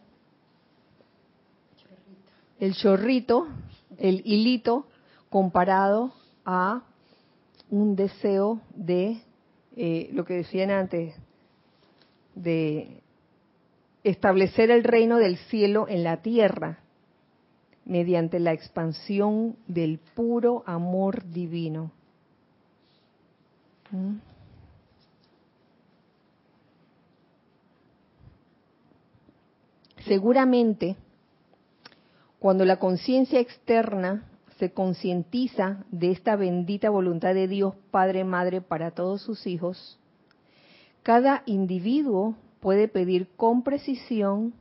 [2.59, 3.47] el chorrito,
[3.97, 4.87] el hilito,
[5.29, 6.13] comparado
[6.45, 6.83] a
[7.69, 9.21] un deseo de,
[9.75, 11.15] eh, lo que decían antes,
[12.35, 13.01] de
[14.03, 16.79] establecer el reino del cielo en la tierra.
[17.85, 21.91] mediante la expansión del puro amor divino.
[23.91, 24.32] ¿Mm?
[30.07, 30.95] Seguramente,
[32.39, 34.25] cuando la conciencia externa
[34.59, 39.97] se concientiza de esta bendita voluntad de Dios Padre Madre para todos sus hijos,
[41.03, 44.53] cada individuo puede pedir con precisión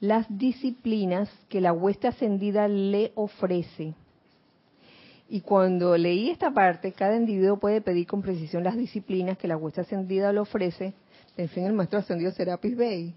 [0.00, 3.94] las disciplinas que la huesta ascendida le ofrece.
[5.28, 9.58] Y cuando leí esta parte, cada individuo puede pedir con precisión las disciplinas que la
[9.58, 10.94] huesta ascendida le ofrece,
[11.36, 13.14] pensé en el maestro ascendido Serapis Bey.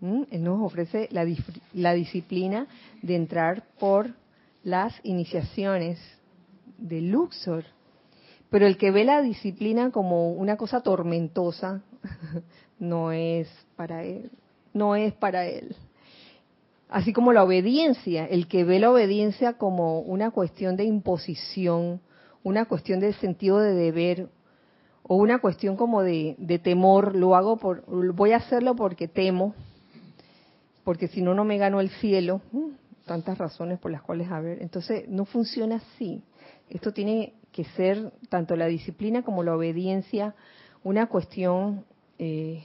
[0.00, 0.22] ¿Mm?
[0.30, 1.26] Él nos ofrece la,
[1.72, 2.66] la disciplina
[3.02, 4.14] de entrar por
[4.62, 5.98] las iniciaciones
[6.76, 7.64] de Luxor.
[8.50, 11.82] Pero el que ve la disciplina como una cosa tormentosa
[12.78, 14.30] no es para él
[14.72, 15.76] no es para él.
[16.88, 22.00] Así como la obediencia, el que ve la obediencia como una cuestión de imposición,
[22.42, 24.28] una cuestión de sentido de deber
[25.02, 27.84] o una cuestión como de, temor, lo hago por,
[28.14, 29.54] voy a hacerlo porque temo,
[30.88, 32.70] porque si no no me gano el cielo, mm,
[33.04, 36.22] tantas razones por las cuales a ver, entonces no funciona así.
[36.70, 40.34] Esto tiene que ser tanto la disciplina como la obediencia
[40.82, 41.84] una cuestión
[42.18, 42.64] eh,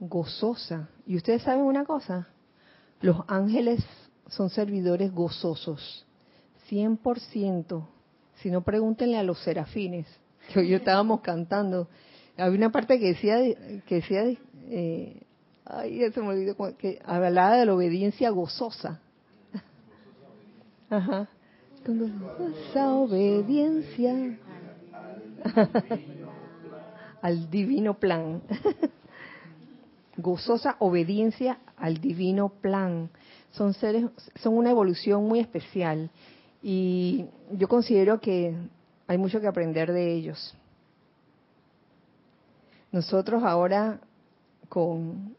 [0.00, 0.88] gozosa.
[1.06, 2.30] Y ustedes saben una cosa,
[3.00, 3.86] los ángeles
[4.26, 6.04] son servidores gozosos,
[6.68, 7.86] 100%.
[8.42, 10.08] Si no, pregúntenle a los serafines,
[10.52, 11.88] que hoy estábamos cantando.
[12.36, 13.38] Había una parte que decía,
[13.86, 14.24] que decía,
[14.68, 15.25] eh,
[15.66, 19.00] ay, se me olvidó, que hablaba de la obediencia gozosa.
[20.90, 21.28] Ajá.
[22.70, 24.38] Esa obediencia
[27.22, 28.42] al divino plan
[30.16, 33.10] gozosa obediencia al divino plan.
[33.52, 36.10] Son seres, son una evolución muy especial
[36.62, 38.54] y yo considero que
[39.06, 40.54] hay mucho que aprender de ellos.
[42.92, 44.00] Nosotros ahora
[44.68, 45.36] con,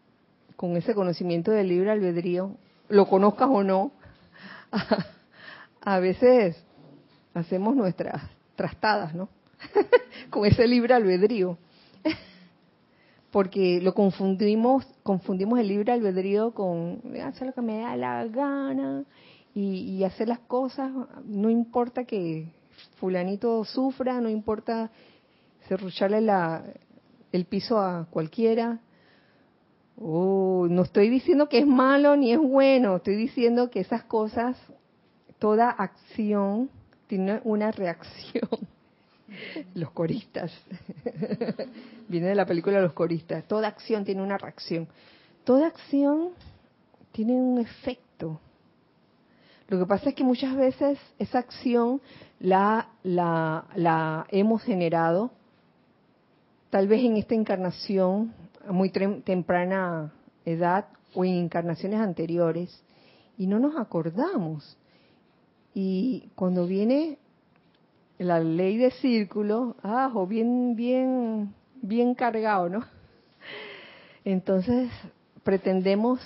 [0.58, 2.58] con ese conocimiento del libre albedrío,
[2.90, 3.92] lo conozcas o no,
[5.82, 6.62] a veces
[7.34, 8.22] hacemos nuestras
[8.56, 9.30] trastadas, ¿no?
[10.30, 11.58] con ese libre albedrío
[13.32, 19.04] porque lo confundimos, confundimos el libre albedrío con hacer lo que me da la gana
[19.54, 20.92] y, hacer las cosas,
[21.26, 22.48] no importa que
[23.00, 24.92] fulanito sufra, no importa
[25.68, 26.64] cerrucharle la,
[27.32, 28.80] el piso a cualquiera.
[30.00, 34.56] No estoy diciendo que es malo ni es bueno, estoy diciendo que esas cosas,
[35.40, 36.70] toda acción
[37.08, 38.50] tiene una reacción.
[39.74, 40.52] Los coristas.
[42.08, 43.44] Viene de la película Los coristas.
[43.46, 44.88] Toda acción tiene una reacción.
[45.44, 46.30] Toda acción
[47.12, 48.40] tiene un efecto.
[49.68, 52.02] Lo que pasa es que muchas veces esa acción
[52.40, 55.32] la, la, la hemos generado,
[56.70, 58.34] tal vez en esta encarnación
[58.70, 60.14] muy temprana
[60.46, 62.84] edad o en encarnaciones anteriores,
[63.38, 64.78] y no nos acordamos.
[65.74, 67.18] Y cuando viene
[68.18, 72.86] la ley de círculo, ah, o bien, bien, bien cargado, ¿no?
[74.26, 74.90] Entonces
[75.44, 76.20] pretendemos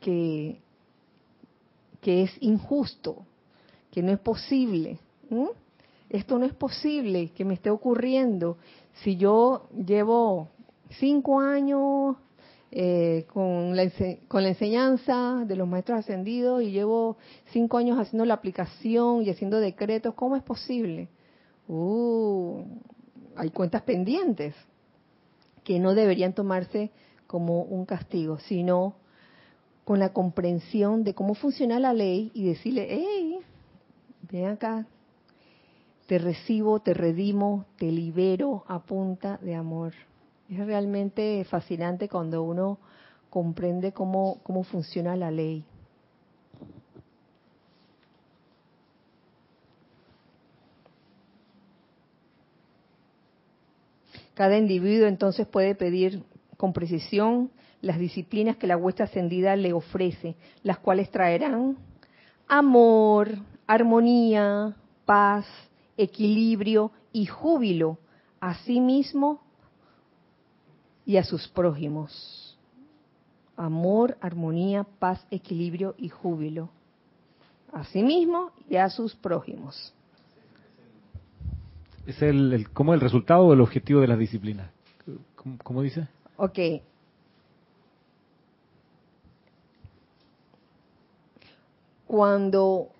[0.00, 0.60] que,
[2.00, 3.24] que es injusto,
[3.90, 4.98] que no es posible.
[6.10, 8.58] Esto no es posible que me esté ocurriendo.
[9.02, 10.50] Si yo llevo
[10.90, 12.16] cinco años
[12.70, 13.90] eh, con, la,
[14.28, 17.16] con la enseñanza de los maestros ascendidos y llevo
[17.52, 21.08] cinco años haciendo la aplicación y haciendo decretos, ¿cómo es posible?
[21.68, 22.62] Uh,
[23.36, 24.54] hay cuentas pendientes
[25.64, 26.90] que no deberían tomarse
[27.26, 28.94] como un castigo, sino
[29.84, 33.38] con la comprensión de cómo funciona la ley y decirle, hey,
[34.30, 34.86] ven acá,
[36.06, 39.92] te recibo, te redimo, te libero a punta de amor.
[40.48, 42.78] Es realmente fascinante cuando uno
[43.30, 45.64] comprende cómo, cómo funciona la ley.
[54.34, 56.22] Cada individuo entonces puede pedir
[56.56, 57.50] con precisión
[57.80, 61.76] las disciplinas que la huesta ascendida le ofrece, las cuales traerán
[62.46, 63.30] amor,
[63.66, 65.46] armonía, paz,
[65.96, 67.98] equilibrio y júbilo
[68.40, 69.45] a sí mismo
[71.06, 72.58] y a sus prójimos.
[73.56, 76.68] Amor, armonía, paz, equilibrio y júbilo.
[77.72, 79.94] A sí mismo y a sus prójimos
[82.06, 84.70] es el, como el resultado o el objetivo de las disciplinas.
[85.62, 86.08] ¿Cómo, dice?
[86.36, 86.58] Ok.
[92.06, 92.90] cuando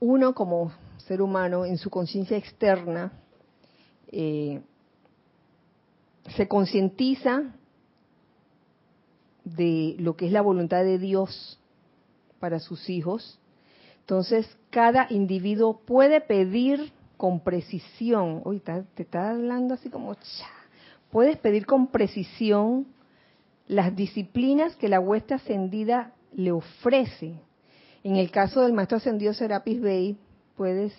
[0.00, 3.10] uno como ser humano en su conciencia externa
[4.12, 4.60] eh,
[6.28, 7.54] se concientiza
[9.44, 11.58] de lo que es la voluntad de Dios
[12.38, 13.38] para sus hijos,
[14.00, 20.16] entonces cada individuo puede pedir con precisión, uy, te está hablando así como,
[21.10, 22.86] puedes pedir con precisión
[23.68, 27.34] las disciplinas que la hueste ascendida le ofrece.
[28.02, 30.16] En el caso del maestro ascendido Serapis Bey,
[30.56, 30.92] puedes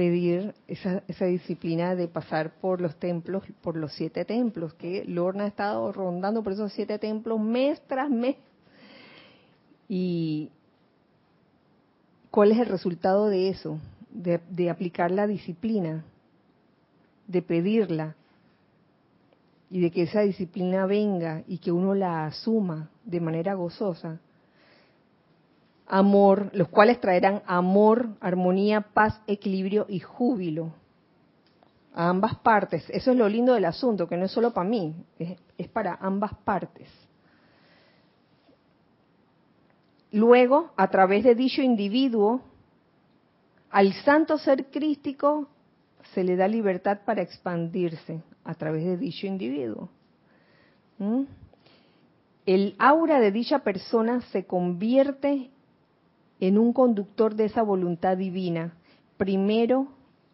[0.00, 5.44] pedir esa, esa, disciplina de pasar por los templos, por los siete templos, que Lorna
[5.44, 8.36] ha estado rondando por esos siete templos mes tras mes.
[9.90, 10.48] Y
[12.30, 13.78] cuál es el resultado de eso,
[14.10, 16.02] de, de aplicar la disciplina,
[17.26, 18.16] de pedirla,
[19.68, 24.18] y de que esa disciplina venga y que uno la asuma de manera gozosa.
[25.92, 30.72] Amor, los cuales traerán amor, armonía, paz, equilibrio y júbilo
[31.92, 32.88] a ambas partes.
[32.90, 36.32] Eso es lo lindo del asunto, que no es solo para mí, es, para ambas
[36.44, 36.88] partes.
[40.12, 42.40] Luego, a través de dicho individuo,
[43.70, 45.48] al santo ser crístico
[46.14, 49.88] se le da libertad para expandirse a través de dicho individuo.
[50.98, 51.22] ¿Mm?
[52.46, 55.50] El aura de dicha persona se convierte
[56.40, 58.74] en un conductor de esa voluntad divina,
[59.16, 59.88] primero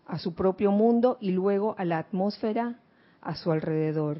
[0.06, 2.78] a su propio mundo y luego a la atmósfera
[3.20, 4.18] a su alrededor.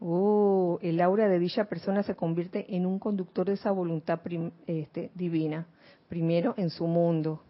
[0.00, 4.20] Oh, el aura de dicha persona se convierte en un conductor de esa voluntad
[4.66, 5.66] este, divina,
[6.08, 7.42] primero en su mundo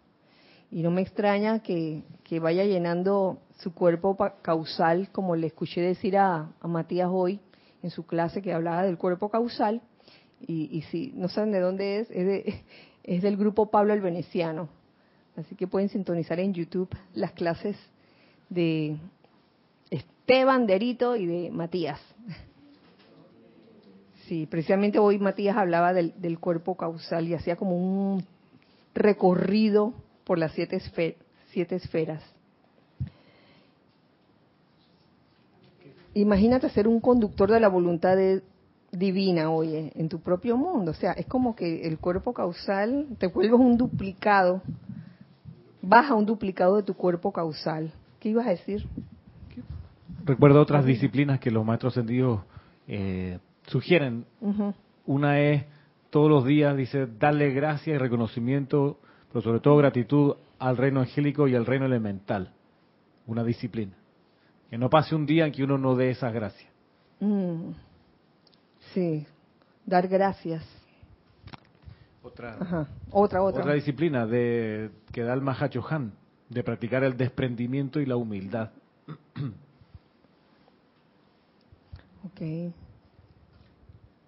[0.71, 2.03] y no me extraña que,
[2.41, 7.41] vaya llenando su cuerpo causal, como le escuché decir a, Matías hoy
[7.83, 9.81] en su clase que hablaba del cuerpo causal.
[10.39, 12.55] Y, si no saben de dónde es, es,
[13.03, 14.69] es del grupo Pablo el Veneciano.
[15.35, 17.77] Así que pueden sintonizar en YouTube las clases
[18.49, 18.97] de
[19.89, 21.99] Esteban, Derito y de Matías.
[24.27, 28.23] Sí, precisamente hoy Matías hablaba del, cuerpo causal y hacía como un
[28.93, 29.93] recorrido
[30.23, 30.81] por las siete,
[31.51, 32.23] siete esferas.
[36.13, 38.17] Imagínate ser un conductor de la voluntad
[38.91, 40.91] divina, oye, en tu propio mundo.
[40.91, 44.61] O sea, es como que el cuerpo causal te vuelves un duplicado,
[45.81, 47.91] baja un duplicado de tu cuerpo causal.
[48.19, 48.85] ¿Qué ibas a decir?
[50.25, 52.41] Recuerdo otras disciplinas que los maestros ascendidos
[52.87, 54.25] eh, sugieren.
[55.05, 55.63] Una es
[56.09, 58.97] todos los días, dice, darle gracias y reconocimiento
[59.31, 62.51] pero sobre todo gratitud al reino angélico y al reino elemental,
[63.27, 63.93] una disciplina.
[64.69, 66.69] Que no pase un día en que uno no dé esas gracias.
[67.19, 67.71] Mm.
[68.93, 69.25] Sí,
[69.85, 70.63] dar gracias.
[72.23, 73.61] Otra, otra, otra.
[73.61, 76.13] Otra disciplina de, que da el Mahachohan,
[76.49, 78.69] de practicar el desprendimiento y la humildad.
[82.25, 82.71] ok.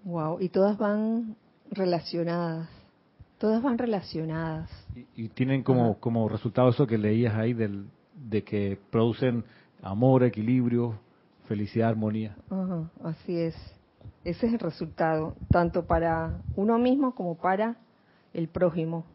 [0.06, 1.36] Wow, y todas van
[1.72, 2.68] relacionadas.
[3.38, 4.70] Todas van relacionadas.
[5.16, 9.44] Y, tienen como, como resultado eso que leías ahí del, de que producen
[9.82, 10.98] amor, equilibrio,
[11.48, 12.36] felicidad, armonía.
[13.04, 13.56] así es.
[14.24, 17.78] Ese es el resultado, tanto para uno mismo como para
[18.34, 19.06] el prójimo.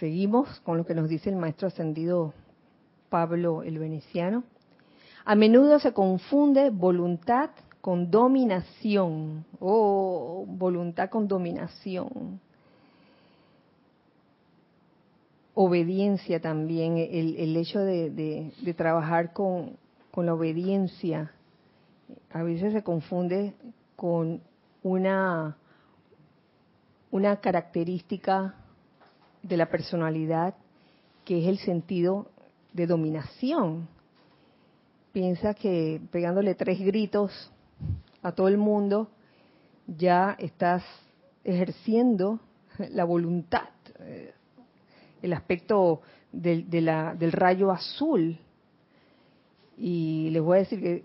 [0.00, 2.34] Seguimos con lo que nos dice el maestro ascendido
[3.08, 4.42] Pablo el Veneciano.
[5.24, 12.40] A menudo se confunde voluntad con dominación, oh, voluntad con dominación.
[15.54, 19.76] Obediencia también, el, hecho de, trabajar con,
[20.10, 21.32] con la obediencia,
[22.32, 23.54] a veces se confunde
[23.94, 24.42] con
[24.82, 25.56] una,
[27.10, 28.54] una característica
[29.42, 30.54] de la personalidad
[31.24, 32.26] que es el sentido
[32.72, 33.88] de dominación.
[35.12, 37.52] Piensa que pegándole tres gritos
[38.22, 39.08] a todo el mundo,
[39.86, 40.82] ya estás
[41.44, 42.40] ejerciendo
[42.90, 43.68] la voluntad,
[44.00, 44.32] eh,
[45.24, 46.02] el aspecto
[46.32, 48.38] del, del rayo azul.
[49.78, 51.04] Y les voy a decir que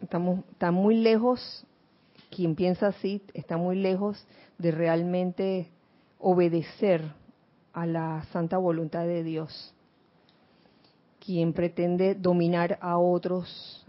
[0.00, 1.66] estamos, está muy lejos,
[2.30, 4.26] quien piensa así, está muy lejos
[4.58, 5.68] de realmente
[6.18, 7.02] obedecer
[7.72, 9.74] a la santa voluntad de Dios.
[11.20, 13.84] Quien pretende dominar a otros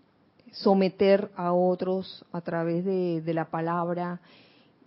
[0.55, 4.21] someter a otros a través de, la palabra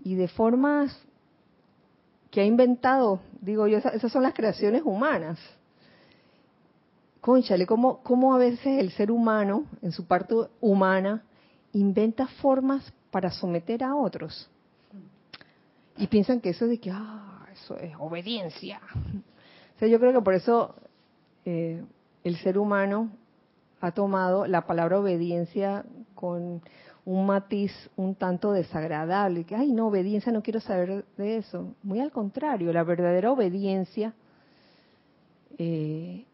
[0.03, 0.99] y de formas
[2.31, 5.39] que ha inventado, digo yo, esas, son las creaciones humanas.
[7.21, 11.23] Conchale, ¿cómo, ¿cómo a veces el ser humano, en su parte humana,
[11.73, 14.49] inventa formas para someter a otros.
[15.97, 18.81] Y piensan que eso de que, ah, eso es obediencia.
[19.77, 20.75] O sea, yo creo que por eso
[21.45, 21.85] eh,
[22.25, 23.11] el ser humano
[23.81, 26.63] ha tomado la palabra obediencia con
[27.09, 31.75] un matiz un tanto desagradable, que, ay, no, obediencia, no quiero saber de eso.
[31.83, 34.13] Muy al contrario, la verdadera obediencia
[35.57, 36.27] eh,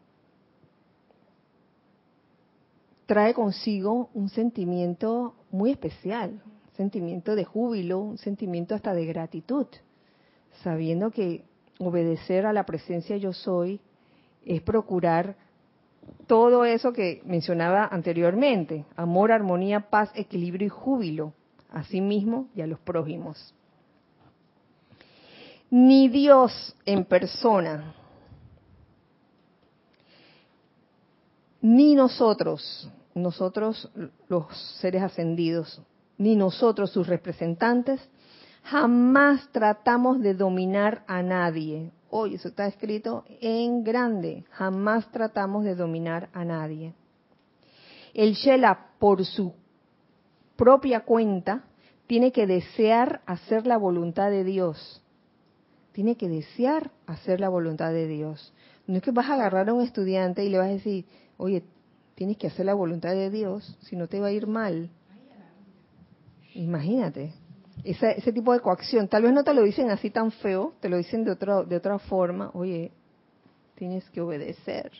[3.05, 9.67] trae consigo un sentimiento muy especial, un sentimiento de júbilo, un sentimiento hasta de gratitud,
[10.61, 11.45] sabiendo que
[11.79, 13.79] obedecer a la presencia yo soy
[14.43, 15.37] es procurar
[16.27, 21.33] todo eso que mencionaba anteriormente, amor, armonía, paz, equilibrio y júbilo,
[21.71, 23.53] a sí mismo y a los prójimos.
[25.69, 27.93] Ni Dios en persona,
[31.61, 33.91] ni nosotros, nosotros
[34.29, 34.45] los
[34.79, 35.81] seres ascendidos,
[36.17, 37.99] ni nosotros sus representantes,
[38.63, 41.91] jamás tratamos de dominar a nadie.
[42.09, 44.45] Hoy eso está escrito en grande.
[44.51, 46.93] Jamás tratamos de dominar a nadie.
[48.13, 49.53] El Shela, por su
[50.55, 51.63] propia cuenta,
[52.07, 55.01] tiene que desear hacer la voluntad de Dios.
[55.91, 58.53] Tiene que desear hacer la voluntad de Dios.
[58.87, 61.05] No es que vas a agarrar a un estudiante y le vas a decir,
[61.37, 61.63] oye,
[62.15, 64.89] tienes que hacer la voluntad de Dios, si no te va a ir mal.
[66.53, 67.33] Imagínate,
[67.83, 69.07] ese, ese tipo de coacción.
[69.07, 71.75] Tal vez no te lo dicen así tan feo, te lo dicen de, otro, de
[71.75, 72.51] otra forma.
[72.53, 72.91] Oye,
[73.75, 74.91] tienes que obedecer.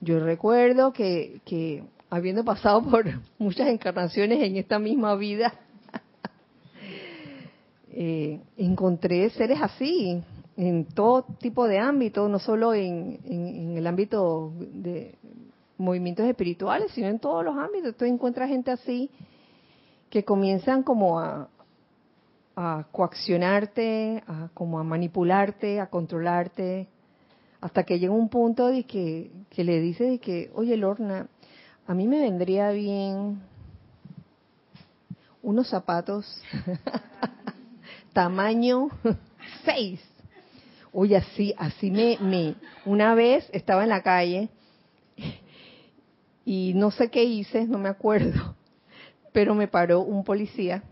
[0.00, 3.04] Yo recuerdo que, que habiendo pasado por
[3.38, 5.52] muchas encarnaciones en esta misma vida,
[7.90, 10.22] eh, encontré seres así
[10.56, 15.14] en todo tipo de ámbitos, no solo en, en, el ámbito de
[15.76, 17.94] movimientos espirituales, sino en todos los ámbitos.
[17.94, 19.10] Tú encuentras gente así
[20.08, 21.48] que comienzan como a,
[22.56, 26.88] a coaccionarte, a, como a manipularte, a controlarte,
[27.60, 31.28] hasta que llega un punto de que, que le dice de que, oye Lorna,
[31.86, 33.42] a mí me vendría bien
[35.42, 36.42] unos zapatos
[38.14, 38.88] tamaño
[39.64, 40.00] 6.
[40.92, 42.54] Oye, así, así me, me,
[42.86, 44.48] una vez estaba en la calle
[46.46, 48.56] y no sé qué hice, no me acuerdo,
[49.32, 50.82] pero me paró un policía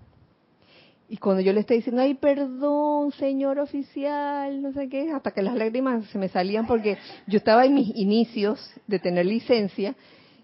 [1.09, 5.43] y cuando yo le estoy diciendo, ay, perdón, señor oficial, no sé qué, hasta que
[5.43, 6.97] las lágrimas se me salían porque
[7.27, 9.95] yo estaba en mis inicios de tener licencia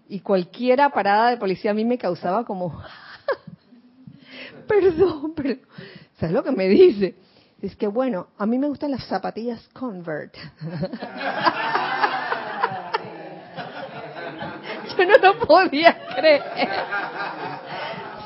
[0.07, 2.79] y cualquier parada de policía a mí me causaba como,
[4.67, 5.55] perdón, pero,
[6.19, 7.15] ¿sabes lo que me dice?
[7.61, 10.35] Es que, bueno, a mí me gustan las zapatillas Convert.
[14.97, 16.43] yo no lo podía creer.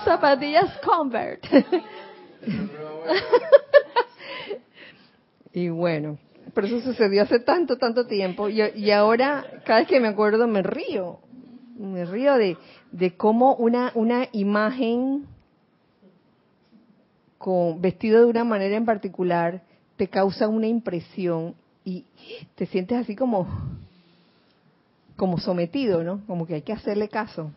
[0.03, 1.45] Zapatillas Convert.
[5.53, 6.17] y bueno,
[6.53, 10.61] pero eso sucedió hace tanto, tanto tiempo y, ahora cada vez que me acuerdo me
[10.61, 11.19] río,
[11.77, 12.57] me río de,
[12.91, 15.25] de cómo una, una imagen
[17.37, 19.61] con vestido de una manera en particular
[19.97, 22.05] te causa una impresión y
[22.55, 23.47] te sientes así como
[25.15, 26.21] como sometido, ¿no?
[26.27, 27.51] Como que hay que hacerle caso.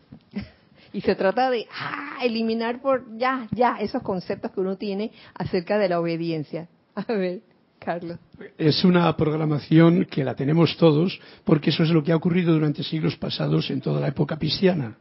[0.93, 5.77] Y se trata de ah, eliminar por ya, ya, esos conceptos que uno tiene acerca
[5.77, 6.67] de la obediencia.
[6.95, 7.41] A ver,
[7.79, 8.17] Carlos.
[8.57, 12.83] Es una programación que la tenemos todos, porque eso es lo que ha ocurrido durante
[12.83, 14.97] siglos pasados en toda la época cristiana.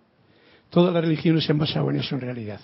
[0.70, 2.60] Todas las religiones se han basado en eso en realidad.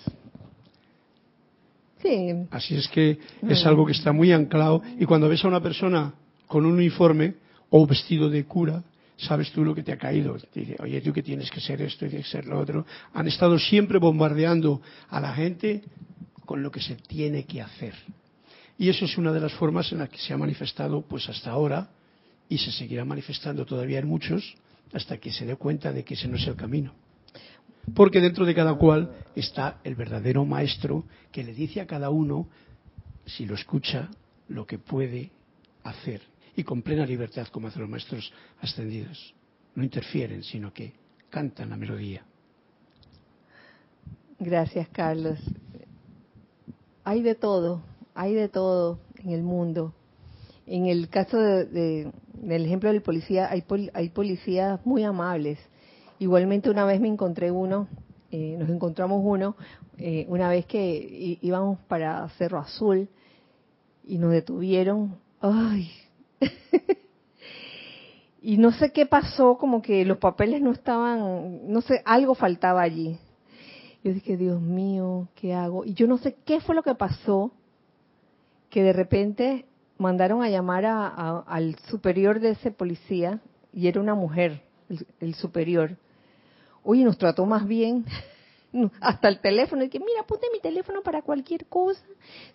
[2.01, 2.33] Sí.
[2.51, 3.17] Así es que
[3.47, 6.13] es algo que está muy anclado y cuando ves a una persona
[6.45, 7.33] con un uniforme
[7.71, 8.83] o vestido de cura,
[9.17, 10.37] sabes tú lo que te ha caído.
[10.53, 12.85] Dice, oye, tú que tienes que ser esto y tienes que ser lo otro.
[13.13, 15.83] Han estado siempre bombardeando a la gente
[16.45, 17.93] con lo que se tiene que hacer.
[18.77, 21.51] Y eso es una de las formas en las que se ha manifestado pues hasta
[21.51, 21.89] ahora
[22.49, 24.55] y se seguirá manifestando todavía en muchos
[24.93, 26.93] hasta que se dé cuenta de que ese no es el camino.
[27.93, 32.47] Porque dentro de cada cual está el verdadero maestro que le dice a cada uno,
[33.25, 34.09] si lo escucha,
[34.49, 35.31] lo que puede
[35.83, 36.21] hacer
[36.55, 38.31] y con plena libertad como hacen los maestros
[38.61, 39.33] ascendidos.
[39.75, 40.93] No interfieren, sino que
[41.29, 42.25] cantan la melodía.
[44.39, 45.39] Gracias, Carlos.
[47.03, 47.81] Hay de todo,
[48.13, 49.93] hay de todo en el mundo.
[50.65, 55.59] En el caso de, del ejemplo del policía, hay, hay policías muy amables.
[56.19, 57.87] Igualmente una vez me encontré uno,
[58.31, 59.55] eh, nos encontramos uno,
[59.97, 63.07] eh, una vez que íbamos para Cerro Azul
[64.05, 65.17] y nos detuvieron.
[65.41, 65.91] Ay,
[68.41, 72.81] y no sé qué pasó, como que los papeles no estaban, no sé, algo faltaba
[72.81, 73.17] allí.
[74.03, 75.83] Yo dije, Dios mío, ¿qué hago?
[75.83, 77.51] Y yo no sé qué fue lo que pasó,
[78.69, 79.65] que de repente
[79.97, 83.41] mandaron a llamar a, al superior de ese policía,
[83.73, 84.61] y era una mujer,
[85.19, 85.97] el, superior.
[86.83, 88.05] Oye, nos trató más bien
[89.01, 92.03] hasta el teléfono, y que mira, apunte mi teléfono para cualquier cosa.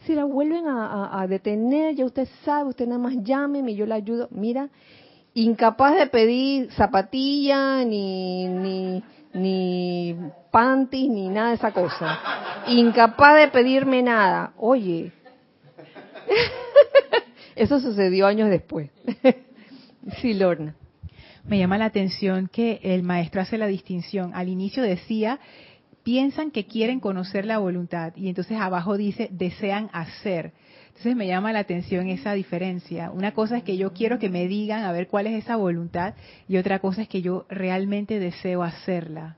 [0.00, 3.94] Si la vuelven a, a, detener, ya usted sabe, usted nada más llámeme yo le
[3.94, 4.28] ayudo.
[4.30, 4.68] Mira,
[5.34, 9.02] incapaz de pedir zapatilla, ni, ni,
[9.32, 10.16] ni
[10.50, 12.18] panties, ni nada de esa cosa.
[12.66, 14.52] Incapaz de pedirme nada.
[14.56, 15.12] Oye,
[17.56, 18.90] eso sucedió años después.
[20.20, 20.74] sí, Lorna.
[21.44, 24.32] Me llama la atención que el maestro hace la distinción.
[24.34, 25.40] Al inicio decía,
[26.02, 30.52] piensan que quieren conocer la voluntad y entonces abajo dice, desean hacer.
[30.88, 33.10] Entonces me llama la atención esa diferencia.
[33.10, 36.14] Una cosa es que yo quiero que me digan a ver cuál es esa voluntad
[36.48, 39.36] y otra cosa es que yo realmente deseo hacerla.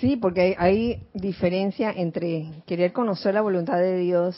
[0.00, 4.36] Sí, porque hay, diferencia entre querer conocer la voluntad de Dios,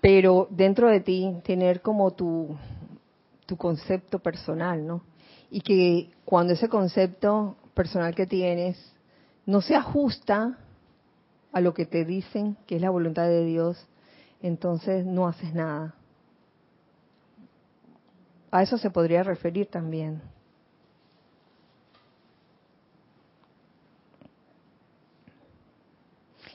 [0.00, 2.56] pero dentro de ti tener como tu,
[3.46, 5.02] tu concepto personal, ¿no?
[5.50, 8.76] Y que cuando ese concepto personal que tienes
[9.48, 10.58] no se ajusta
[11.52, 13.88] a lo que te dicen que es la voluntad de Dios,
[14.42, 15.94] entonces no haces nada.
[18.50, 20.20] A eso se podría referir también.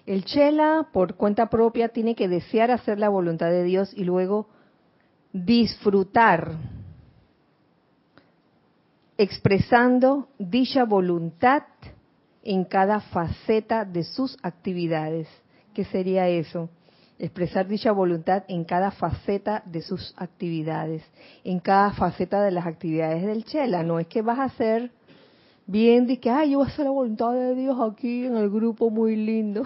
[0.05, 4.49] El Chela, por cuenta propia, tiene que desear hacer la voluntad de Dios y luego
[5.31, 6.51] disfrutar,
[9.17, 11.63] expresando dicha voluntad
[12.43, 15.27] en cada faceta de sus actividades.
[15.73, 16.69] ¿Qué sería eso?
[17.19, 21.03] expresar dicha voluntad en cada faceta de sus actividades,
[21.43, 23.83] en cada faceta de las actividades del Chela.
[23.83, 24.91] No es que vas a hacer
[25.65, 28.49] bien de que, ay, yo voy a hacer la voluntad de Dios aquí en el
[28.49, 29.63] grupo muy lindo.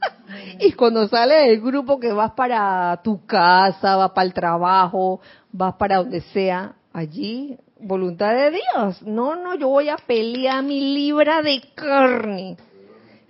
[0.60, 5.20] y cuando sales del grupo que vas para tu casa, vas para el trabajo,
[5.52, 9.02] vas para donde sea, allí, voluntad de Dios.
[9.02, 12.56] No, no, yo voy a pelear mi libra de carne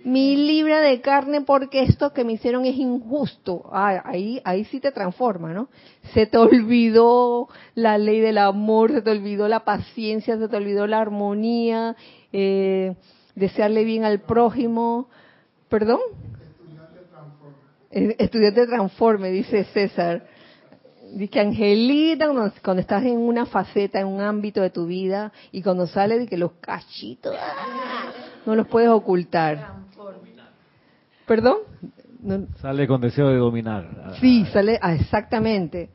[0.05, 3.67] mi libra de carne porque esto que me hicieron es injusto.
[3.71, 5.67] Ah, ahí, ahí sí te transforma, ¿no?
[6.13, 10.85] Se te olvidó la ley del amor, se te olvidó la paciencia, se te olvidó
[10.85, 11.95] la armonía,
[12.31, 12.95] eh,
[13.33, 15.09] desearle bien al prójimo.
[15.69, 15.99] ¿Perdón?
[16.39, 18.15] Estudiante transforme.
[18.19, 20.27] Estudiante transforme, dice César.
[21.13, 22.27] Dice Angelita,
[22.61, 26.27] cuando, estás en una faceta, en un ámbito de tu vida, y cuando sale de
[26.27, 28.11] que los cachitos, ¡ah!
[28.45, 29.75] no los puedes ocultar.
[31.25, 31.57] ¿Perdón?
[32.59, 34.15] Sale con deseo de dominar.
[34.19, 35.89] Sí, sale, ah, exactamente.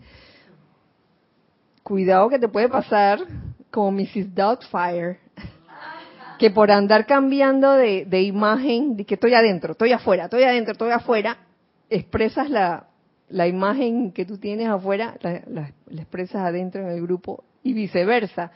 [1.82, 3.20] Cuidado que te puede pasar
[3.70, 4.34] como Mrs.
[4.34, 5.18] Doubtfire,
[6.38, 10.90] que por andar cambiando de, imagen, de que estoy adentro, estoy afuera, estoy adentro, estoy
[10.90, 11.36] afuera,
[11.88, 12.89] expresas la,
[13.30, 18.50] la imagen que tú tienes afuera, la, expresas adentro en el grupo y viceversa.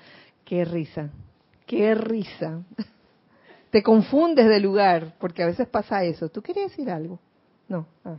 [0.45, 1.11] Qué risa,
[1.67, 2.63] qué risa
[3.71, 6.29] te confundes de lugar, porque a veces pasa eso.
[6.29, 7.19] ¿Tú querías decir algo?
[7.69, 7.87] No.
[8.05, 8.19] Ah.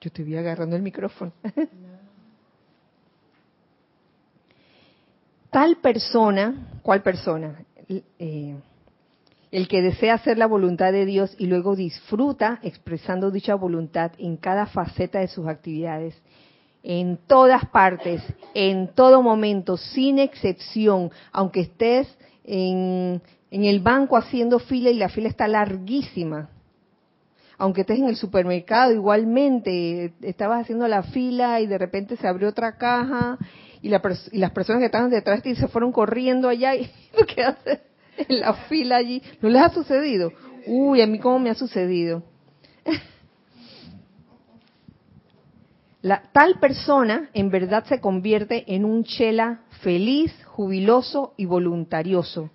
[0.00, 1.32] Yo estoy agarrando el micrófono.
[5.50, 7.64] Tal persona, ¿cuál persona?
[7.88, 8.56] Eh,
[9.50, 14.36] el que desea hacer la voluntad de Dios y luego disfruta expresando dicha voluntad en
[14.36, 16.14] cada faceta de sus actividades,
[16.82, 18.22] en todas partes,
[18.54, 22.08] en todo momento, sin excepción, aunque estés
[22.44, 23.20] en
[23.50, 26.48] el banco haciendo fila y la fila está larguísima.
[27.58, 32.48] Aunque estés en el supermercado, igualmente estabas haciendo la fila y de repente se abrió
[32.48, 33.36] otra caja
[33.82, 34.00] y, las
[34.52, 37.89] personas que estaban detrás de ti se fueron corriendo allá y tú quedaste
[38.28, 39.22] en la fila allí.
[39.40, 40.32] ¿No les ha sucedido?
[40.66, 42.22] Uy, a mí cómo me ha sucedido.
[46.02, 52.50] La, tal persona en verdad se convierte en un chela feliz, jubiloso y voluntarioso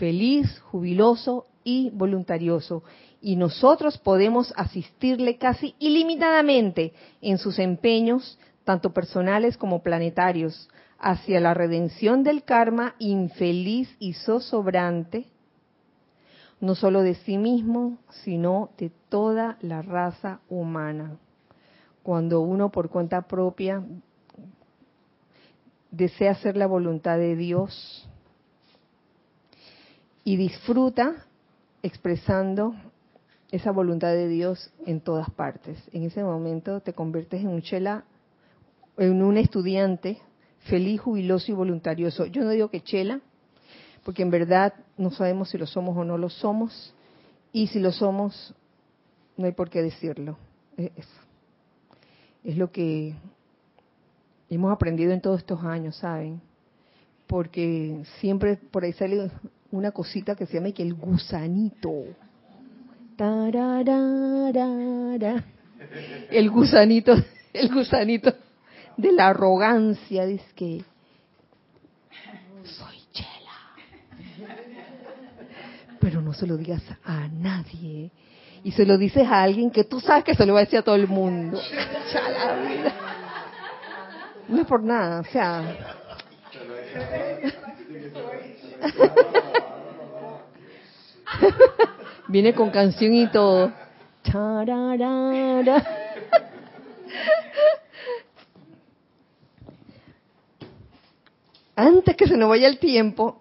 [0.00, 2.82] feliz, jubiloso y voluntarioso.
[3.20, 10.70] Y nosotros podemos asistirle casi ilimitadamente en sus empeños, tanto personales como planetarios,
[11.00, 15.26] hacia la redención del karma infeliz y zozobrante,
[16.60, 21.16] no solo de sí mismo, sino de toda la raza humana.
[22.02, 23.82] Cuando uno por cuenta propia
[25.90, 28.06] desea hacer la voluntad de Dios,
[30.24, 31.26] y disfruta
[31.82, 32.74] expresando
[33.50, 35.78] esa voluntad de Dios en todas partes.
[35.92, 38.04] En ese momento te conviertes en un chela,
[38.96, 40.18] en un estudiante
[40.60, 42.26] feliz, jubiloso y voluntarioso.
[42.26, 43.20] Yo no digo que chela,
[44.04, 46.94] porque en verdad no sabemos si lo somos o no lo somos,
[47.52, 48.54] y si lo somos,
[49.36, 50.36] no hay por qué decirlo.
[50.76, 50.92] Es,
[52.44, 53.14] es lo que
[54.48, 56.40] hemos aprendido en todos estos años, ¿saben?
[57.26, 59.30] Porque siempre por ahí sale
[59.70, 62.04] una cosita que se llama que el gusanito.
[66.30, 67.14] El gusanito,
[67.52, 68.34] el gusanito
[69.00, 70.84] de la arrogancia, dice que
[72.64, 73.76] soy chela.
[76.00, 78.10] Pero no se lo digas a nadie.
[78.62, 80.80] Y se lo dices a alguien que tú sabes que se lo va a decir
[80.80, 81.58] a todo el mundo.
[84.48, 85.76] No es por nada, o sea.
[92.28, 93.72] Viene con canción y todo.
[101.82, 103.40] Antes que se nos vaya el tiempo,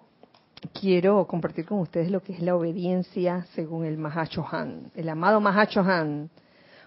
[0.80, 6.30] quiero compartir con ustedes lo que es la obediencia según el Han, el amado Han.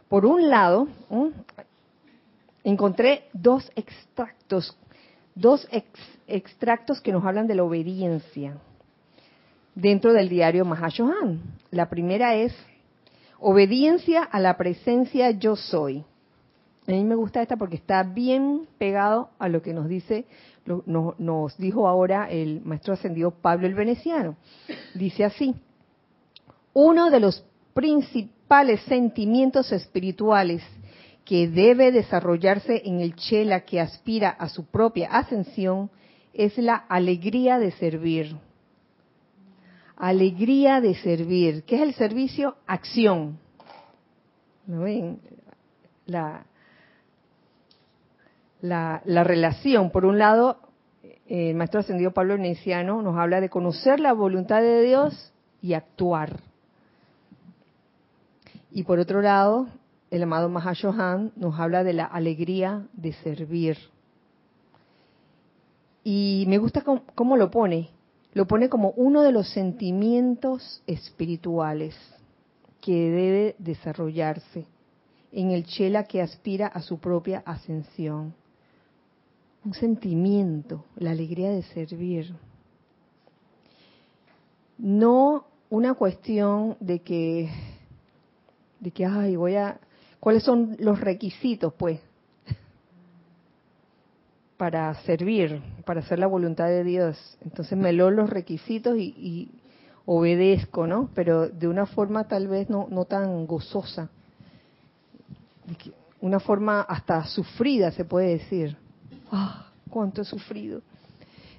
[0.08, 0.88] Por un lado,
[2.64, 4.74] encontré dos extractos,
[5.34, 5.68] dos
[6.26, 8.56] extractos que nos hablan de la obediencia
[9.74, 11.42] dentro del diario Mahashohan.
[11.70, 12.54] La primera es
[13.38, 16.02] obediencia a la presencia yo soy.
[16.86, 20.26] A mí me gusta esta porque está bien pegado a lo que nos dice,
[20.86, 24.36] nos dijo ahora el maestro ascendido Pablo el Veneciano.
[24.94, 25.54] Dice así:
[26.74, 30.62] uno de los principales sentimientos espirituales
[31.24, 35.90] que debe desarrollarse en el chela que aspira a su propia ascensión
[36.34, 38.36] es la alegría de servir
[40.02, 41.62] alegría de servir.
[41.62, 42.56] ¿Qué es el servicio?
[42.66, 43.38] Acción.
[44.66, 45.20] ¿No ven?
[46.06, 46.44] La,
[48.62, 50.56] la, relación, por un lado,
[51.26, 56.40] el maestro ascendido Pablo Veneciano nos habla de conocer la voluntad de Dios y actuar.
[58.70, 59.68] Y por otro lado,
[60.10, 63.76] el amado Mahashohan nos habla de la alegría de servir.
[66.02, 66.82] Y me gusta
[67.14, 67.90] cómo lo pone
[68.34, 71.94] lo pone como uno de los sentimientos espirituales
[72.80, 74.66] que debe desarrollarse
[75.32, 78.34] en el chela que aspira a su propia ascensión.
[79.64, 82.34] Un sentimiento, la alegría de servir.
[84.78, 87.48] No una cuestión de que,
[88.80, 89.78] de que, ay, voy a,
[90.18, 91.72] ¿cuáles son los requisitos?
[91.74, 92.00] Pues,
[94.62, 97.38] para servir, para hacer la voluntad de Dios.
[97.40, 99.50] Entonces me leo los requisitos y,
[100.06, 101.10] obedezco, ¿no?
[101.14, 104.10] Pero de una forma tal vez no, no tan gozosa.
[106.20, 108.76] Una forma hasta sufrida, se puede decir.
[109.32, 109.66] ¡Ah!
[109.90, 110.82] ¡Cuánto he sufrido!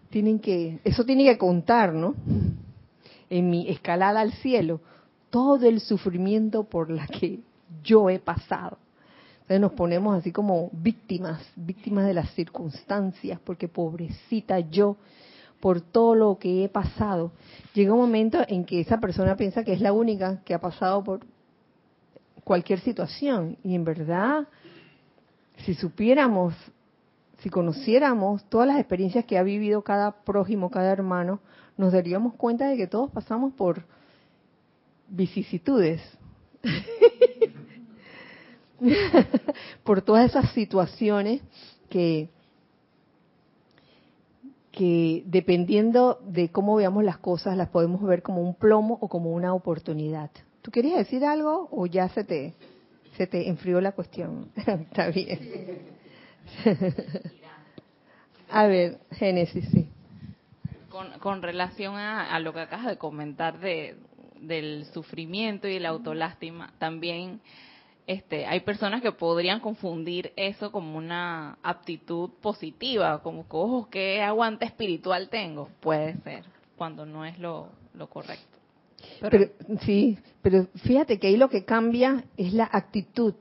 [0.10, 2.16] Tienen que, eso tiene que contar, ¿no?
[3.30, 4.80] En mi escalada al cielo,
[5.32, 7.40] todo el sufrimiento por la que
[7.84, 8.78] yo he pasado.
[9.42, 14.96] Entonces nos ponemos así como víctimas, víctimas de las circunstancias, porque pobrecita yo,
[15.60, 17.32] por todo lo que he pasado.
[17.74, 21.04] Llega un momento en que esa persona piensa que es la única que ha pasado
[21.04, 21.26] por
[22.44, 23.58] cualquier situación.
[23.64, 24.48] Y en verdad,
[25.66, 26.54] si supiéramos,
[27.44, 31.42] si conociéramos todas las experiencias que ha vivido cada prójimo, cada hermano,
[31.76, 33.84] nos daríamos cuenta de que todos pasamos por
[35.10, 36.02] vicisitudes.
[39.84, 41.42] por todas esas situaciones
[41.90, 42.30] que,
[45.26, 49.54] dependiendo de cómo veamos las cosas, las podemos ver como un plomo o como una
[49.54, 50.32] oportunidad.
[50.62, 52.54] ¿Tú querías decir algo o ya se te,
[53.18, 54.50] se te enfrió la cuestión?
[54.56, 56.03] Está bien.
[58.50, 59.90] a ver, Génesis, sí.
[60.90, 63.98] Con, con relación a, a, lo que acabas de comentar de,
[64.40, 67.42] del sufrimiento y la autolástima, también
[68.06, 74.22] este, hay personas que podrían confundir eso como una aptitud positiva, como que, ojo, qué
[74.22, 75.70] aguante espiritual tengo.
[75.80, 76.44] Puede ser,
[76.76, 77.70] cuando no es lo,
[78.10, 78.58] correcto.
[79.22, 79.50] Pero,
[79.82, 83.36] sí, pero fíjate que ahí lo que cambia es la actitud,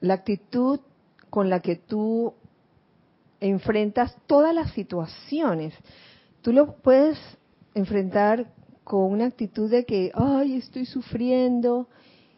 [0.00, 0.80] la actitud
[1.34, 2.32] con la que tú
[3.40, 5.74] enfrentas todas las situaciones.
[6.42, 7.18] Tú lo puedes
[7.74, 8.46] enfrentar
[8.84, 11.88] con una actitud de que, ay, estoy sufriendo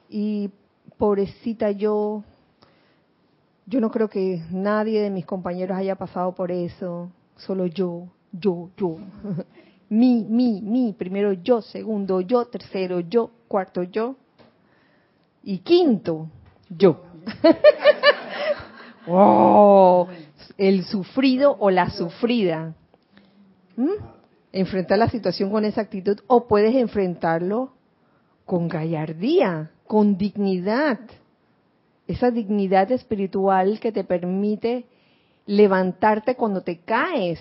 [0.08, 0.48] y
[0.96, 2.24] pobrecita yo,
[3.66, 8.70] yo no creo que nadie de mis compañeros haya pasado por eso, solo yo, yo,
[8.78, 8.96] yo.
[9.90, 14.16] mi, mi, mi, primero yo, segundo yo, tercero yo, cuarto yo
[15.42, 16.30] y quinto
[16.70, 17.02] yo.
[19.08, 20.08] oh,
[20.58, 22.74] el sufrido o la sufrida.
[23.76, 24.16] ¿Mm?
[24.56, 27.72] enfrentar la situación con esa actitud o puedes enfrentarlo
[28.44, 30.98] con gallardía, con dignidad.
[32.06, 34.86] Esa dignidad espiritual que te permite
[35.44, 37.40] levantarte cuando te caes,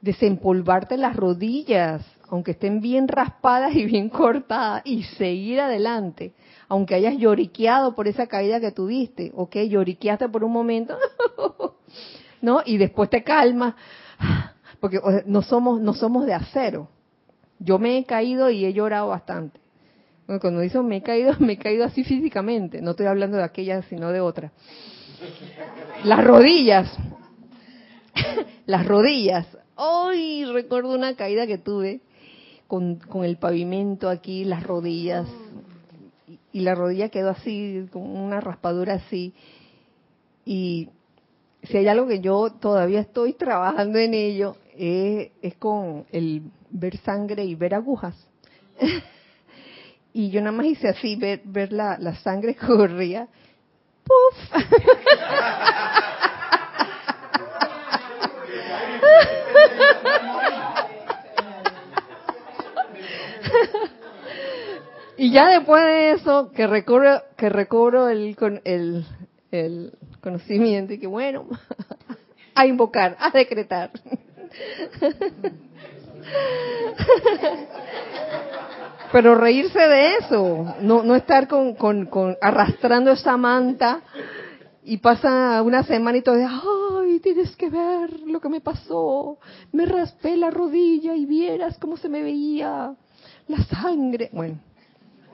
[0.00, 6.32] desempolvarte las rodillas, aunque estén bien raspadas y bien cortadas, y seguir adelante,
[6.66, 10.96] aunque hayas lloriqueado por esa caída que tuviste, ok, lloriqueaste por un momento,
[12.40, 12.62] ¿no?
[12.64, 13.74] Y después te calmas,
[14.80, 16.88] porque no somos, no somos de acero.
[17.58, 19.60] Yo me he caído y he llorado bastante.
[20.40, 22.80] cuando dice me he caído, me he caído así físicamente.
[22.80, 24.52] No estoy hablando de aquella, sino de otra.
[26.04, 26.96] Las rodillas.
[28.64, 29.46] Las rodillas.
[29.74, 32.00] Hoy recuerdo una caída que tuve
[32.72, 35.28] con, con el pavimento aquí, las rodillas.
[36.54, 39.34] Y, la rodilla quedó así, con una raspadura así.
[40.46, 40.88] Y
[41.64, 47.44] si hay algo que yo todavía estoy trabajando en ello, es, con el ver sangre
[47.44, 48.16] y ver agujas.
[50.14, 53.28] y yo nada más hice así, ver, ver la, la sangre corría.
[54.02, 54.62] ¡Puf!
[65.16, 69.06] y ya después de eso, que recobro, que recobro el, el,
[69.50, 71.46] el conocimiento y que bueno,
[72.54, 73.90] a invocar, a decretar.
[79.12, 84.00] Pero reírse de eso, no, no estar con, con, con arrastrando esa manta
[84.84, 89.38] y pasa una semana y todo, ay, tienes que ver lo que me pasó,
[89.72, 92.94] me raspé la rodilla y vieras cómo se me veía
[93.48, 94.30] la sangre.
[94.32, 94.71] Bueno.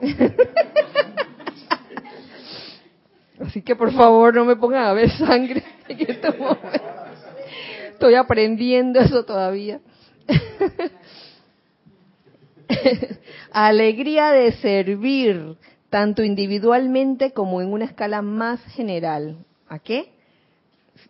[3.39, 6.81] Así que por favor no me pongan a ver sangre en este momento.
[7.91, 9.79] Estoy aprendiendo eso todavía.
[13.51, 15.57] Alegría de servir,
[15.89, 19.37] tanto individualmente como en una escala más general.
[19.67, 20.11] ¿A qué?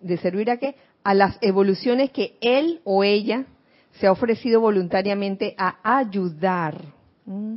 [0.02, 0.76] ¿De servir a qué?
[1.04, 3.46] A las evoluciones que él o ella
[3.94, 6.82] se ha ofrecido voluntariamente a ayudar.
[7.26, 7.56] ¿Mm?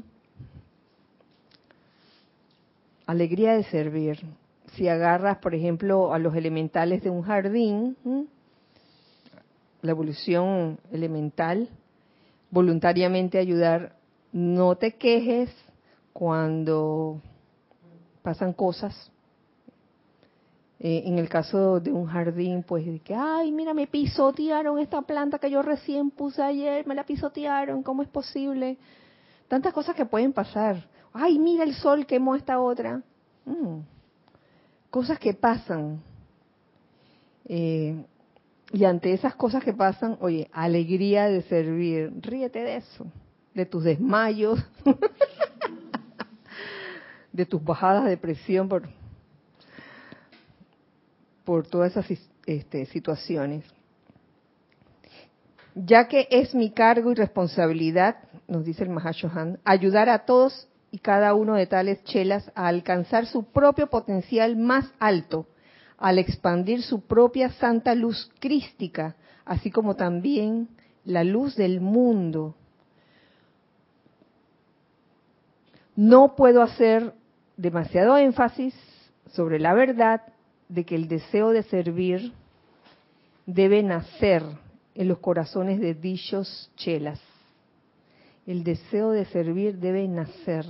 [3.06, 4.20] Alegría de servir.
[4.74, 7.96] Si agarras, por ejemplo, a los elementales de un jardín,
[9.82, 11.68] la evolución elemental,
[12.50, 13.96] voluntariamente ayudar,
[14.32, 15.50] no te quejes
[16.12, 17.20] cuando
[18.22, 19.10] pasan cosas.
[20.78, 25.02] Eh, en el caso de un jardín, pues de que, ay, mira, me pisotearon esta
[25.02, 28.78] planta que yo recién puse ayer, me la pisotearon, ¿cómo es posible?
[29.52, 30.88] Tantas cosas que pueden pasar.
[31.12, 33.02] Ay, mira el sol quemó esta otra.
[33.44, 33.80] Mm.
[34.88, 36.02] Cosas que pasan.
[37.44, 38.02] Eh,
[38.72, 43.04] y ante esas cosas que pasan, oye, alegría de servir, ríete de eso,
[43.52, 44.58] de tus desmayos,
[47.30, 48.88] de tus bajadas de presión por,
[51.44, 53.66] por todas esas este, situaciones.
[55.74, 58.16] Ya que es mi cargo y responsabilidad,
[58.46, 63.26] nos dice el Mahashohan, ayudar a todos y cada uno de tales chelas a alcanzar
[63.26, 65.46] su propio potencial más alto
[65.96, 69.14] al expandir su propia santa luz crística,
[69.44, 70.68] así como también
[71.04, 72.56] la luz del mundo.
[75.94, 77.14] No puedo hacer
[77.56, 78.74] demasiado énfasis
[79.32, 80.22] sobre la verdad
[80.68, 82.32] de que el deseo de servir
[83.46, 84.42] debe nacer
[84.94, 87.20] en los corazones de dichos chelas.
[88.46, 90.66] El deseo de servir debe nacer.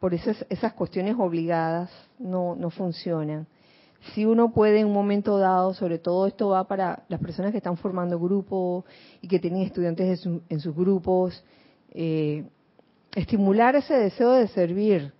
[0.00, 3.46] Por eso esas cuestiones obligadas no, no funcionan
[4.12, 7.58] si uno puede en un momento dado, sobre todo esto va para las personas que
[7.58, 8.84] están formando grupos
[9.22, 11.42] y que tienen estudiantes en, sus grupos,
[11.90, 12.44] eh,
[13.14, 15.12] estimular ese deseo de servir.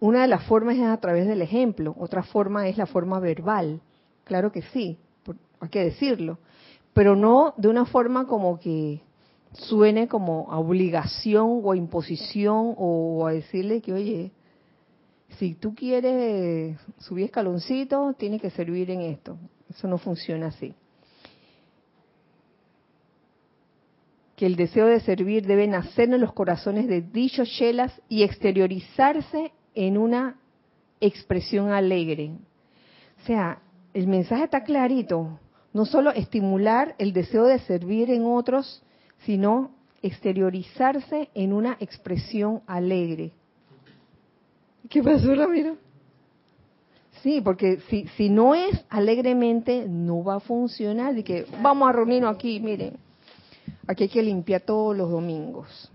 [0.00, 3.80] Una de las formas es a través del ejemplo, otra forma es la forma verbal,
[4.24, 4.98] claro que sí,
[5.60, 6.38] hay que decirlo,
[6.96, 9.02] pero no de una forma como que
[9.52, 14.32] suene como a obligación o a imposición o a decirle que, oye,
[15.36, 19.36] si tú quieres subir escaloncito, tienes que servir en esto.
[19.68, 20.72] Eso no funciona así.
[24.34, 29.52] Que el deseo de servir debe nacer en los corazones de dichos chelas y exteriorizarse
[29.74, 30.40] en una
[31.02, 32.30] expresión alegre.
[33.22, 33.60] O sea,
[33.92, 35.38] el mensaje está clarito.
[35.76, 38.82] No solo estimular el deseo de servir en otros,
[39.26, 43.32] sino exteriorizarse en una expresión alegre.
[44.88, 45.76] ¿Qué pasó, Ramiro?
[47.22, 51.18] Sí, porque si, si no es alegremente, no va a funcionar.
[51.18, 52.96] Y que vamos a reunirnos aquí, miren,
[53.86, 55.92] Aquí hay que limpiar todos los domingos.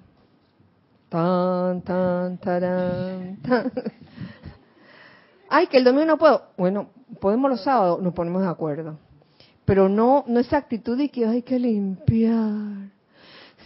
[1.10, 3.72] Tan, tan, tarán, tan.
[5.50, 6.44] Ay, que el domingo no puedo.
[6.56, 9.00] Bueno, podemos los sábados, nos ponemos de acuerdo.
[9.72, 12.92] Pero no, no esa actitud de que hay que limpiar.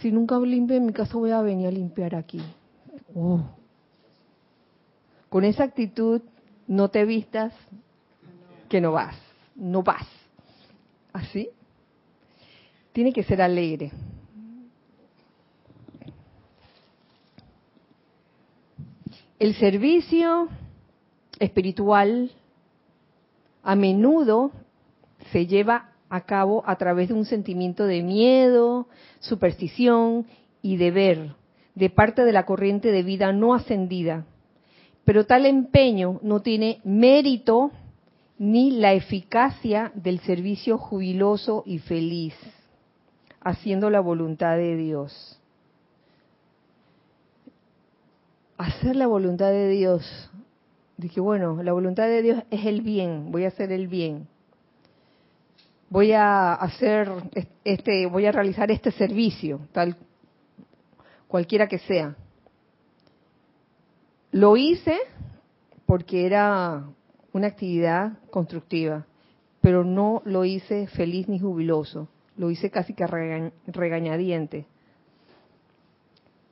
[0.00, 2.40] Si nunca limpio en mi casa voy a venir a limpiar aquí.
[3.12, 3.40] Oh.
[5.28, 6.22] Con esa actitud
[6.68, 7.52] no te vistas
[8.68, 9.16] que no vas,
[9.56, 10.06] no vas.
[11.12, 11.50] ¿Así?
[12.92, 13.90] Tiene que ser alegre.
[19.40, 20.46] El servicio
[21.40, 22.30] espiritual
[23.64, 24.52] a menudo
[25.32, 28.88] se lleva a cabo a través de un sentimiento de miedo,
[29.20, 30.26] superstición
[30.62, 31.34] y deber
[31.76, 34.24] de parte de la corriente de vida no ascendida.
[35.04, 37.70] Pero tal empeño no tiene mérito
[38.38, 42.34] ni la eficacia del servicio jubiloso y feliz,
[43.40, 45.40] haciendo la voluntad de Dios.
[48.58, 50.30] Hacer la voluntad de Dios.
[50.96, 54.28] Dije, bueno, la voluntad de Dios es el bien, voy a hacer el bien.
[55.88, 57.08] Voy a hacer
[57.64, 59.96] este, voy a realizar este servicio, tal
[61.28, 62.16] cualquiera que sea.
[64.32, 64.98] Lo hice
[65.86, 66.84] porque era
[67.32, 69.06] una actividad constructiva,
[69.60, 74.66] pero no lo hice feliz ni jubiloso, lo hice casi que regañadiente.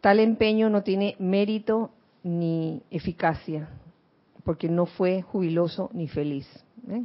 [0.01, 1.91] Tal empeño no tiene mérito
[2.23, 3.69] ni eficacia,
[4.45, 6.47] porque no fue jubiloso ni feliz.
[6.89, 7.05] ¿eh?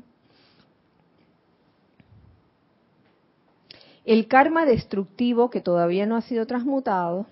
[4.06, 7.26] El karma destructivo que todavía no ha sido transmutado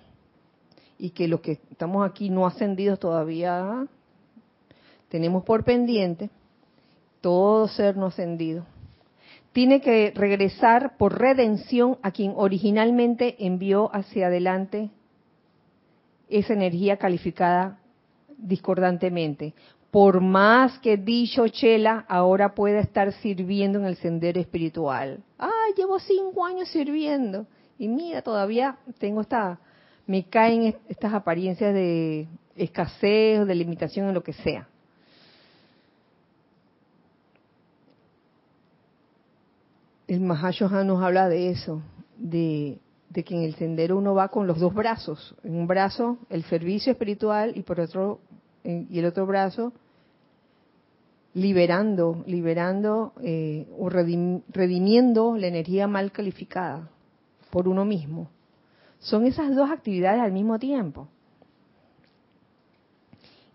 [1.00, 3.88] y que los que estamos aquí no ascendidos todavía
[5.10, 6.30] tenemos por pendiente,
[7.22, 8.66] todo ser no ascendido,
[9.54, 14.90] tiene que regresar por redención a quien originalmente envió hacia adelante
[16.30, 17.80] esa energía calificada
[18.38, 19.54] discordantemente.
[19.90, 25.24] Por más que dicho Chela ahora pueda estar sirviendo en el sendero espiritual.
[25.40, 27.46] Ah, llevo cinco años sirviendo.
[27.78, 29.60] Y mira, todavía tengo esta,
[30.06, 34.68] me caen estas apariencias de escasez, de limitación en lo que sea.
[40.08, 41.82] el Mahashohan nos habla de eso,
[42.18, 42.80] de,
[43.14, 46.92] que en el sendero uno va con los dos brazos, en un brazo el servicio
[46.92, 48.20] espiritual y por otro
[48.64, 49.74] y el otro brazo
[51.38, 56.90] liberando, liberando eh, o redimiendo la energía mal calificada
[57.52, 58.32] por uno mismo.
[58.98, 61.08] Son esas dos actividades al mismo tiempo.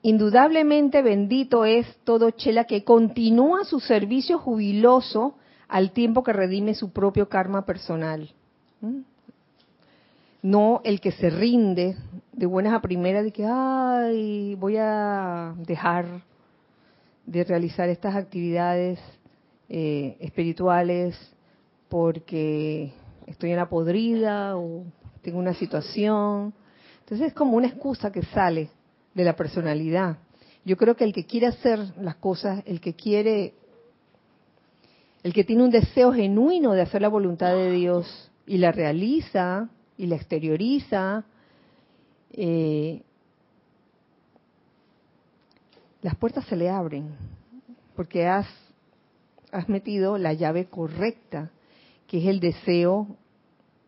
[0.03, 5.35] Indudablemente bendito es todo Chela que continúa su servicio jubiloso
[5.67, 8.31] al tiempo que redime su propio karma personal.
[10.41, 11.97] No el que se rinde
[12.33, 16.32] de buenas a primeras de que, ay, voy a dejar
[17.27, 18.99] de realizar estas actividades
[19.69, 21.17] eh, espirituales
[21.89, 22.93] porque
[23.27, 24.85] estoy en la podrida o
[25.23, 26.53] tengo una situación.
[27.01, 28.71] Entonces es como una excusa que sale
[29.15, 30.19] de la personalidad.
[30.65, 33.55] Yo creo que el que quiere hacer las cosas, el que quiere
[35.23, 39.69] el que tiene un deseo genuino de hacer la voluntad de Dios y la realiza
[39.97, 41.25] y la exterioriza,
[42.33, 43.03] eh,
[46.03, 47.15] las puertas se le abren
[47.95, 48.47] porque has,
[49.69, 51.51] metido la llave correcta,
[52.07, 53.07] que es el deseo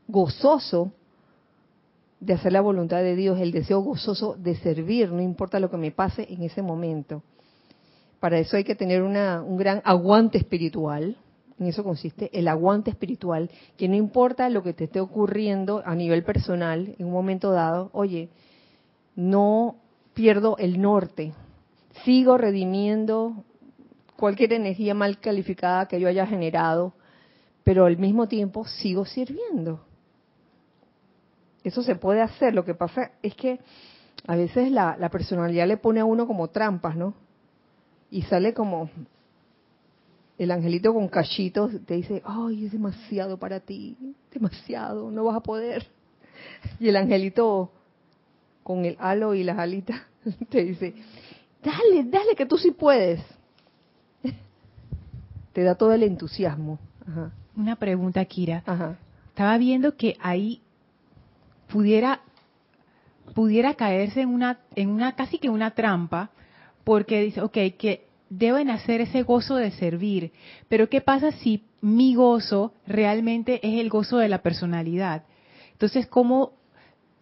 [0.07, 0.93] gozoso
[2.21, 5.79] de hacer la voluntad de Dios, el deseo gozoso de servir, no importa lo que
[5.79, 7.23] me pase en ese momento.
[8.21, 11.17] Para eso hay que tener una, un gran aguante espiritual,
[11.59, 15.95] en eso consiste el aguante espiritual, que no importa lo que te esté ocurriendo a
[15.95, 18.29] nivel personal en un momento dado, oye,
[19.17, 19.77] no
[20.13, 21.33] pierdo el norte,
[22.03, 23.45] sigo redimiendo
[24.17, 26.95] cualquier energía mal calificada que yo haya generado,
[27.63, 29.81] pero al mismo tiempo sigo sirviendo.
[31.63, 33.61] Eso se puede hacer, lo que pasa es que
[34.27, 37.15] a veces la, personalidad le pone a uno como trampas, ¿no?
[38.11, 38.91] Y sale como,
[40.39, 43.97] el angelito con cachitos te dice, ay, es demasiado para ti,
[44.33, 45.87] demasiado, no vas a poder.
[46.79, 47.73] Y el angelito
[48.63, 50.01] con el halo y las alitas
[50.51, 50.95] te dice,
[51.65, 53.21] dale, dale, que tú sí puedes.
[55.53, 56.79] Te da todo el entusiasmo.
[57.57, 58.63] Una pregunta, Kira.
[59.29, 60.61] Estaba viendo que ahí
[61.69, 62.21] pudiera
[63.35, 66.31] pudiera caerse en una en una casi que una trampa
[66.85, 70.33] porque dice, ok, que deben hacer ese gozo de servir.
[70.69, 75.25] Pero ¿qué pasa si mi gozo realmente es el gozo de la personalidad?
[75.73, 76.53] Entonces, ¿cómo,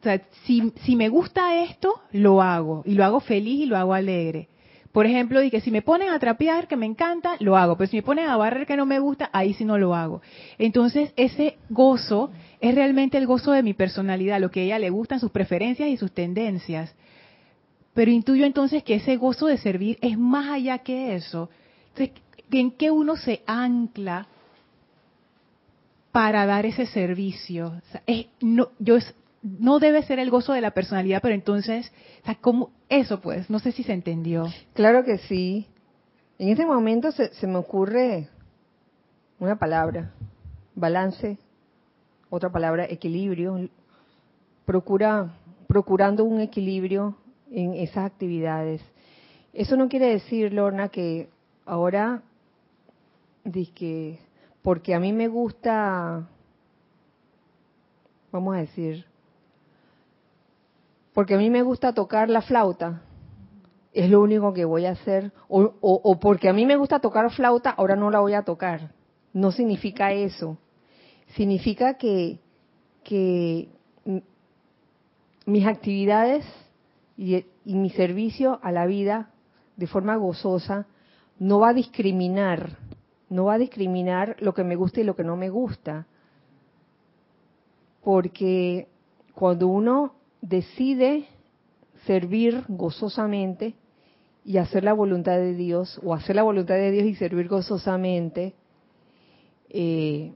[0.03, 3.95] o sea, si, me gusta esto, lo hago, y lo hago feliz y lo hago
[3.95, 4.49] alegre.
[4.91, 7.77] Por ejemplo, que si me ponen a trapear, que me encanta, lo hago.
[7.77, 10.21] Pero si me ponen a barrer, que no me gusta, ahí sí no lo hago.
[10.59, 14.91] Entonces, ese gozo es realmente el gozo de mi personalidad, lo que a ella le
[14.91, 16.93] gustan, sus preferencias y sus tendencias.
[17.95, 21.49] Pero intuyo entonces que ese gozo de servir es más allá que eso.
[21.91, 24.27] Entonces, ¿en qué uno se ancla
[26.11, 27.81] para dar ese servicio?
[28.41, 28.97] no, yo
[29.43, 31.93] no debe ser el gozo de la personalidad, pero entonces,
[32.41, 33.51] ¿cómo eso pues?
[33.51, 34.47] No sé si se entendió.
[34.75, 35.67] Claro que sí.
[36.39, 38.29] En este momento se, se me ocurre
[39.39, 40.13] una palabra,
[40.75, 41.39] balance,
[42.31, 43.69] otra palabra, equilibrio.
[44.65, 45.35] Procura,
[45.67, 47.17] procurando un equilibrio
[47.51, 48.81] en esas actividades.
[49.53, 51.29] Eso no quiere decir, Lorna, que
[51.67, 52.23] ahora,
[53.75, 54.19] que
[54.63, 56.29] porque a mí me gusta,
[58.31, 59.05] vamos a decir,
[61.13, 63.03] porque a mí me gusta tocar la flauta,
[63.93, 67.31] es lo único que voy a hacer, o, o, porque a mí me gusta tocar
[67.31, 68.93] flauta, ahora no la voy a tocar.
[69.35, 70.59] No significa eso.
[71.37, 72.39] Significa que,
[73.05, 73.69] que
[75.47, 76.45] mis actividades
[77.17, 79.31] y, mi servicio a la vida
[79.77, 80.87] de forma gozosa
[81.39, 82.79] no va a discriminar,
[83.29, 86.07] no va a discriminar lo que me gusta y lo que no me gusta.
[88.03, 88.89] Porque
[89.35, 91.27] cuando uno decide
[92.05, 93.75] servir gozosamente
[94.45, 98.55] y hacer la voluntad de Dios, o hacer la voluntad de Dios y servir gozosamente,
[99.71, 100.35] eh,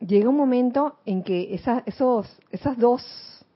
[0.00, 3.46] llega un momento en que esos, esas dos,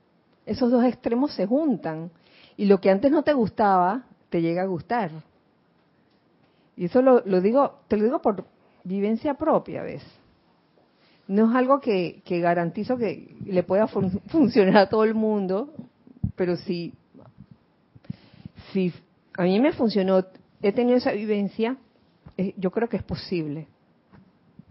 [0.45, 2.11] esos dos extremos se juntan
[2.55, 5.11] y lo que antes no te gustaba, te llega a gustar.
[6.75, 8.45] Y eso lo, digo, te lo digo por
[8.83, 10.03] vivencia propia, ¿ves?
[11.27, 13.87] No es algo que, garantizo que le pueda
[14.27, 15.73] funcionar a todo el mundo,
[16.35, 16.93] pero si,
[18.71, 18.93] si
[19.37, 20.25] a mí me funcionó,
[20.61, 21.77] he tenido esa vivencia,
[22.37, 23.67] eh, yo creo que es posible.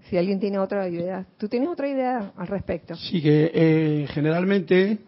[0.08, 2.94] Si alguien tiene otra idea, ¿tú tienes otra idea al respecto?
[2.94, 4.98] Sí, que eh, generalmente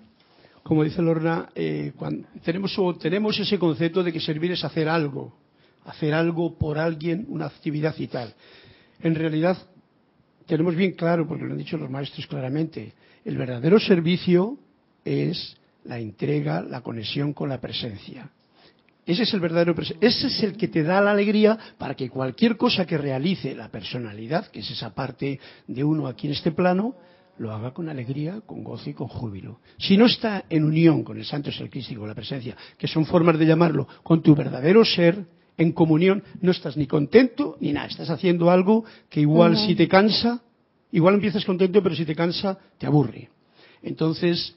[0.69, 1.93] como dice Lorna, eh,
[2.45, 5.35] tenemos, tenemos ese concepto de que servir es hacer algo,
[5.87, 8.35] hacer algo por alguien, una actividad y tal.
[9.01, 9.57] En realidad,
[10.49, 12.95] tenemos bien claro, porque lo han dicho los maestros claramente,
[13.25, 14.59] el verdadero servicio
[15.05, 18.31] es la entrega, la conexión con la presencia.
[19.07, 22.57] Ese es el verdadero ese es el que te da la alegría para que cualquier
[22.57, 26.95] cosa que realice la personalidad, que es esa parte de uno aquí en este plano,
[27.39, 29.61] lo haga con alegría, con gozo y con júbilo.
[29.79, 33.39] Si no está en unión con el Santo Ser Crístico, la presencia, que son formas
[33.39, 35.25] de llamarlo, con tu verdadero ser,
[35.59, 37.89] en comunión, no estás ni contento ni nada.
[37.89, 40.41] Estás haciendo algo que igual si te cansa,
[40.93, 43.29] igual empiezas contento, pero si te cansa, te aburre.
[43.83, 44.57] Entonces,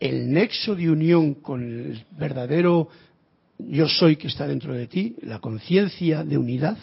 [0.00, 2.88] el nexo de unión con el verdadero
[3.58, 6.76] yo soy que está dentro de ti, la conciencia de unidad,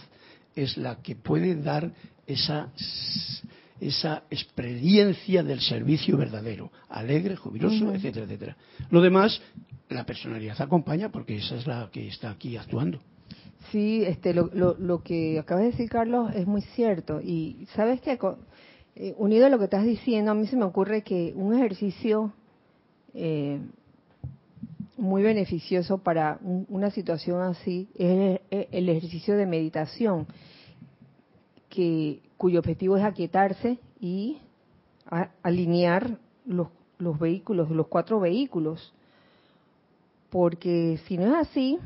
[0.55, 1.91] es la que puede dar
[2.26, 2.72] esa
[3.80, 8.57] esa experiencia del servicio verdadero, alegre, jubiloso, etcétera, etcétera.
[8.89, 9.41] Lo demás,
[9.89, 12.99] la personalidad acompaña porque esa es la que está aquí actuando.
[13.72, 17.22] Sí, este, lo, lo, que acaba de decir Carlos es muy cierto.
[17.22, 18.18] Y sabes que,
[18.95, 22.34] eh, unido a lo que estás diciendo, a mí se me ocurre que un ejercicio
[23.14, 23.60] eh,
[24.98, 30.27] muy beneficioso para una situación así es el ejercicio de meditación
[31.69, 34.40] que cuyo objetivo es aquietarse y
[35.44, 36.68] alinear los,
[36.98, 38.94] los vehículos, los cuatro vehículos.
[40.30, 41.80] Porque si no es así,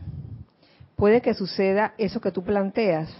[1.04, 3.14] puede que suceda eso que tú planteas.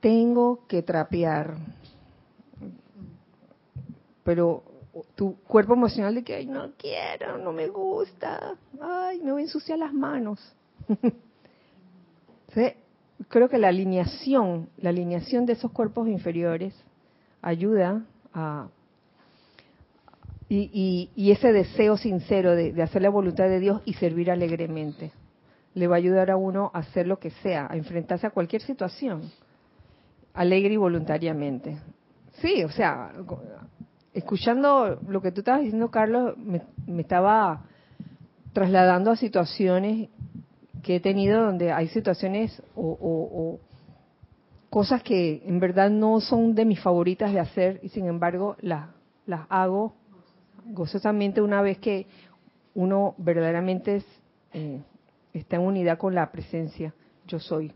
[0.00, 1.58] Tengo que trapear.
[4.24, 4.62] Pero
[5.14, 9.44] tu cuerpo emocional de que, ay, no quiero, no me gusta, ay, me voy a
[9.44, 10.40] ensuciar las manos.
[12.54, 12.72] ¿Sí?
[13.28, 16.72] creo que la alineación, la alineación de esos cuerpos inferiores
[17.42, 18.68] ayuda a
[20.48, 25.12] y, y, ese deseo sincero de, hacer la voluntad de Dios y servir alegremente
[25.74, 28.62] le va a ayudar a uno a hacer lo que sea, a enfrentarse a cualquier
[28.62, 29.30] situación,
[30.34, 31.78] alegre y voluntariamente.
[32.40, 33.12] Sí, o sea,
[34.14, 37.64] escuchando lo que tú estabas diciendo, Carlos, me, me estaba
[38.52, 40.08] trasladando a situaciones
[40.82, 43.60] que he tenido donde hay situaciones o,
[44.70, 48.88] cosas que en verdad no son de mis favoritas de hacer y sin embargo las,
[49.48, 49.94] hago
[50.66, 52.06] gozosamente una vez que
[52.74, 54.02] uno verdaderamente
[54.52, 54.80] eh,
[55.32, 56.94] está en unidad con la presencia.
[57.26, 57.72] Yo soy.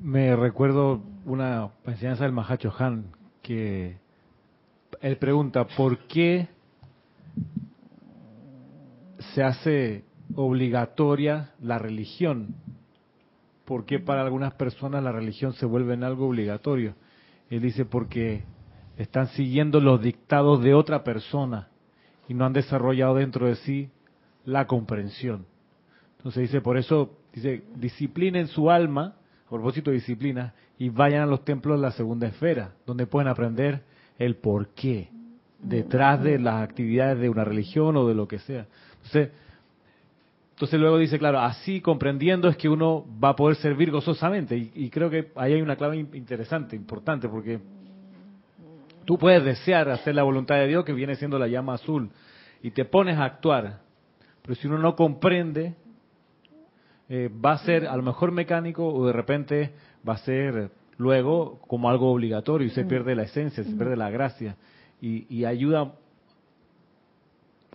[0.00, 3.06] Me recuerdo una enseñanza del Mahacho Han
[3.42, 3.98] que
[5.00, 6.48] él pregunta, ¿por qué
[9.34, 10.04] se hace
[10.34, 12.54] obligatoria la religión?
[13.64, 16.94] ¿Por qué para algunas personas la religión se vuelve en algo obligatorio?
[17.48, 18.44] Él dice, porque
[18.96, 21.68] están siguiendo los dictados de otra persona
[22.32, 23.90] y no han desarrollado dentro de sí
[24.46, 25.44] la comprensión.
[26.16, 31.26] Entonces dice, por eso, dice, disciplinen su alma, a propósito de disciplina, y vayan a
[31.26, 33.82] los templos de la segunda esfera, donde pueden aprender
[34.18, 35.10] el porqué
[35.58, 38.66] detrás de las actividades de una religión o de lo que sea.
[38.94, 39.30] Entonces,
[40.54, 44.56] entonces luego dice, claro, así comprendiendo es que uno va a poder servir gozosamente.
[44.56, 47.60] Y, y creo que ahí hay una clave interesante, importante, porque
[49.04, 52.10] tú puedes desear hacer la voluntad de Dios, que viene siendo la llama azul,
[52.62, 53.80] y te pones a actuar.
[54.42, 55.74] Pero si uno no comprende,
[57.08, 59.72] eh, va a ser a lo mejor mecánico o de repente
[60.08, 64.10] va a ser luego como algo obligatorio y se pierde la esencia, se pierde la
[64.10, 64.56] gracia.
[65.00, 65.92] Y, y ayuda,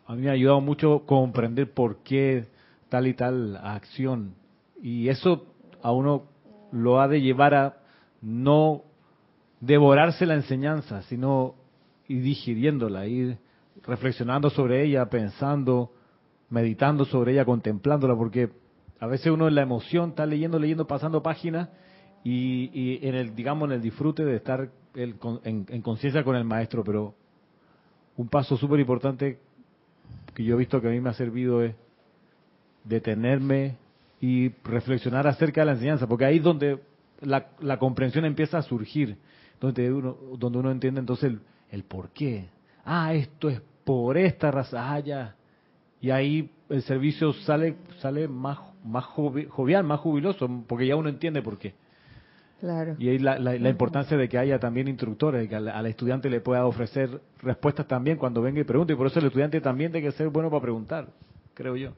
[0.06, 2.46] a mí me ha ayudado mucho comprender por qué
[2.90, 4.34] tal y tal acción.
[4.82, 5.46] Y eso
[5.82, 6.24] a uno
[6.72, 7.78] lo ha de llevar a
[8.22, 8.84] no
[9.60, 11.56] devorarse la enseñanza, sino
[12.08, 13.38] ir digiriéndola, ir
[13.84, 15.92] reflexionando sobre ella, pensando,
[16.50, 18.50] meditando sobre ella, contemplándola, porque
[19.00, 21.70] a veces uno en la emoción está leyendo, leyendo, pasando páginas
[22.24, 26.36] y, y en el, digamos, en el disfrute de estar el, en, en conciencia con
[26.36, 27.14] el maestro, pero
[28.16, 29.40] un paso súper importante
[30.34, 31.76] que yo he visto que a mí me ha servido es
[32.84, 33.76] detenerme
[34.20, 36.80] y reflexionar acerca de la enseñanza, porque ahí es donde
[37.22, 39.18] la, la comprensión empieza a surgir,
[39.60, 41.40] donde uno, donde uno entiende entonces el,
[41.72, 42.50] el por qué.
[42.86, 45.36] Ah, esto es por esta raza, ah, ya.
[46.00, 51.42] Y ahí el servicio sale sale más más jovial, más jubiloso, porque ya uno entiende
[51.42, 51.74] por qué.
[52.60, 52.96] Claro.
[52.98, 56.30] Y ahí la, la, la importancia de que haya también instructores, que al, al, estudiante
[56.30, 58.94] le pueda ofrecer respuestas también cuando venga y pregunte.
[58.94, 61.08] Y por eso el estudiante también tiene que ser bueno para preguntar,
[61.54, 61.92] creo yo.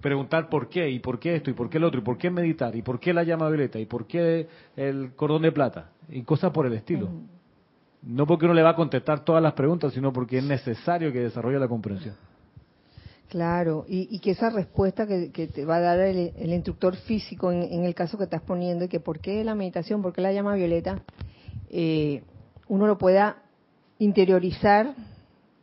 [0.00, 2.30] Preguntar por qué, y por qué esto, y por qué el otro, y por qué
[2.30, 4.46] meditar, y por qué la llama violeta, y por qué
[4.76, 7.08] el cordón de plata, y cosas por el estilo.
[8.02, 11.20] No porque uno le va a contestar todas las preguntas, sino porque es necesario que
[11.20, 12.14] desarrolle la comprensión.
[13.28, 16.94] Claro, y, y, que esa respuesta que, que, te va a dar el, el instructor
[16.94, 20.12] físico en, en, el caso que estás poniendo, y que por qué la meditación, por
[20.12, 21.02] qué la llama violeta,
[21.70, 22.22] eh,
[22.68, 23.42] uno lo pueda
[23.98, 24.94] interiorizar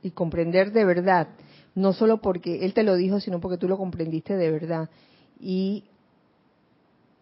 [0.01, 1.29] y comprender de verdad,
[1.75, 4.89] no solo porque él te lo dijo, sino porque tú lo comprendiste de verdad.
[5.39, 5.85] Y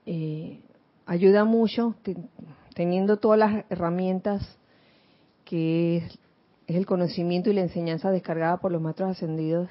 [0.05, 0.59] eh,
[1.05, 2.17] ayuda mucho te,
[2.73, 4.57] teniendo todas las herramientas
[5.45, 6.19] que es,
[6.67, 9.69] el conocimiento y la enseñanza descargada por los maestros ascendidos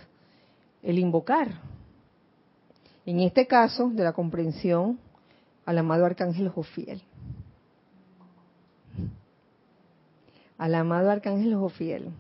[0.83, 1.61] el invocar.
[3.07, 4.99] En este caso, de la comprensión,
[5.65, 7.03] al amado Arcángel Jofiel.
[10.59, 12.11] Al amado Arcángel Jofiel.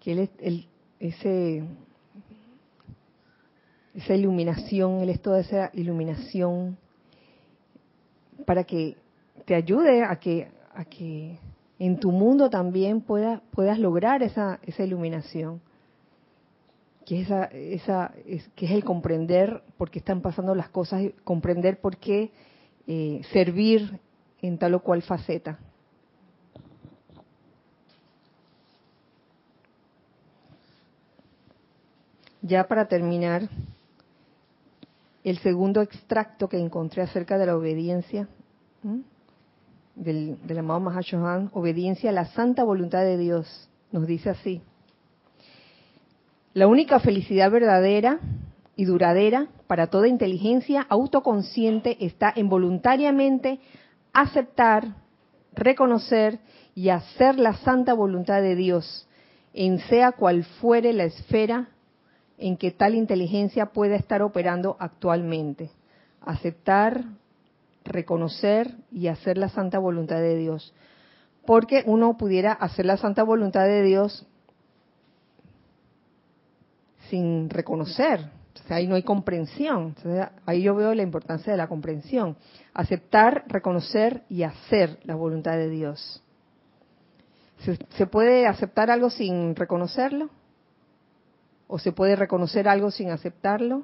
[0.00, 0.68] Que él el,
[1.00, 1.64] ese,
[3.94, 6.76] esa iluminación, él es toda esa iluminación
[8.44, 8.96] para que
[9.44, 11.38] te ayude a que, a que
[11.78, 15.60] en tu mundo también pueda, puedas lograr esa, esa iluminación
[17.06, 21.80] que esa, esa es, que es el comprender por qué están pasando las cosas, comprender
[21.80, 22.32] por qué
[22.88, 24.00] eh, servir
[24.42, 25.58] en tal o cual faceta.
[32.46, 33.48] Ya para terminar,
[35.24, 38.28] el segundo extracto que encontré acerca de la obediencia
[39.96, 44.62] del, del amado Mahashohan, obediencia a la santa voluntad de Dios, nos dice así.
[46.54, 48.20] La única felicidad verdadera
[48.76, 53.58] y duradera para toda inteligencia autoconsciente está en voluntariamente
[54.12, 54.94] aceptar,
[55.52, 56.38] reconocer
[56.76, 59.08] y hacer la santa voluntad de Dios,
[59.52, 61.70] en sea cual fuere la esfera
[62.38, 65.70] en que tal inteligencia pueda estar operando actualmente.
[66.20, 67.04] Aceptar,
[67.84, 70.74] reconocer y hacer la santa voluntad de Dios.
[71.46, 74.26] Porque uno pudiera hacer la santa voluntad de Dios
[77.08, 78.20] sin reconocer.
[78.64, 79.94] O sea, ahí no hay comprensión.
[80.44, 82.36] Ahí yo veo la importancia de la comprensión.
[82.74, 86.22] Aceptar, reconocer y hacer la voluntad de Dios.
[87.60, 90.30] ¿Se, ¿Se, puede aceptar algo sin reconocerlo?
[91.68, 93.82] ¿O se puede reconocer algo sin aceptarlo?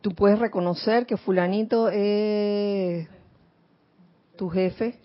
[0.00, 3.08] Tú puedes reconocer que fulanito es
[4.36, 4.98] tu jefe,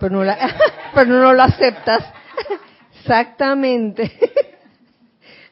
[0.00, 0.36] pero no, la,
[0.94, 2.04] pero no lo aceptas.
[3.00, 4.10] Exactamente.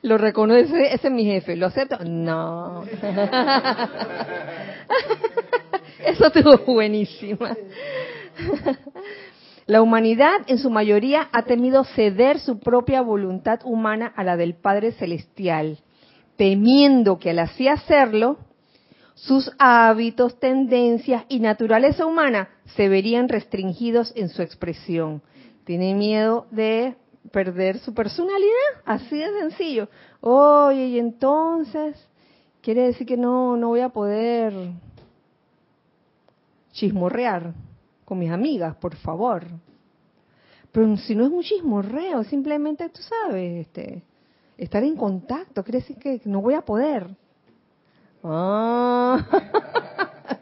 [0.02, 1.98] Lo reconoce, ese es mi jefe, ¿lo acepto?
[2.04, 2.84] No.
[6.06, 7.56] Eso estuvo buenísima.
[9.66, 14.54] La humanidad en su mayoría ha temido ceder su propia voluntad humana a la del
[14.54, 15.80] Padre Celestial,
[16.36, 18.38] temiendo que al así hacerlo,
[19.14, 25.22] sus hábitos, tendencias y naturaleza humana se verían restringidos en su expresión.
[25.64, 26.94] Tiene miedo de
[27.32, 29.88] perder su personalidad, así de sencillo.
[30.20, 31.96] Oye, y entonces
[32.60, 34.52] quiere decir que no no voy a poder
[36.76, 37.54] chismorrear
[38.04, 39.44] con mis amigas, por favor.
[40.70, 44.02] Pero si no es un chismorreo, simplemente tú sabes, este,
[44.58, 47.08] estar en contacto, quiere decir que no voy a poder.
[48.22, 49.26] Ah.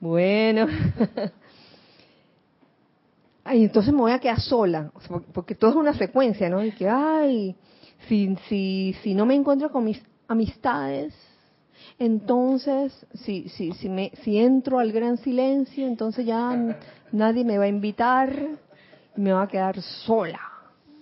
[0.00, 0.66] bueno.
[3.44, 4.90] Ay, entonces me voy a quedar sola,
[5.34, 6.64] porque todo es una secuencia, ¿no?
[6.64, 7.54] Y que, ay,
[8.08, 11.14] si, si, si no me encuentro con mis amistades,
[11.98, 16.76] entonces, si, si, si, me, si entro al gran silencio, entonces ya
[17.12, 18.34] nadie me va a invitar
[19.16, 20.40] y me va a quedar sola.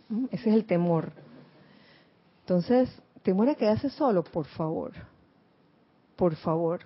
[0.08, 0.26] ¿Mm?
[0.30, 1.12] Ese es el temor.
[2.40, 2.90] Entonces,
[3.22, 4.92] temor a quedarse solo, por favor.
[6.16, 6.80] Por favor.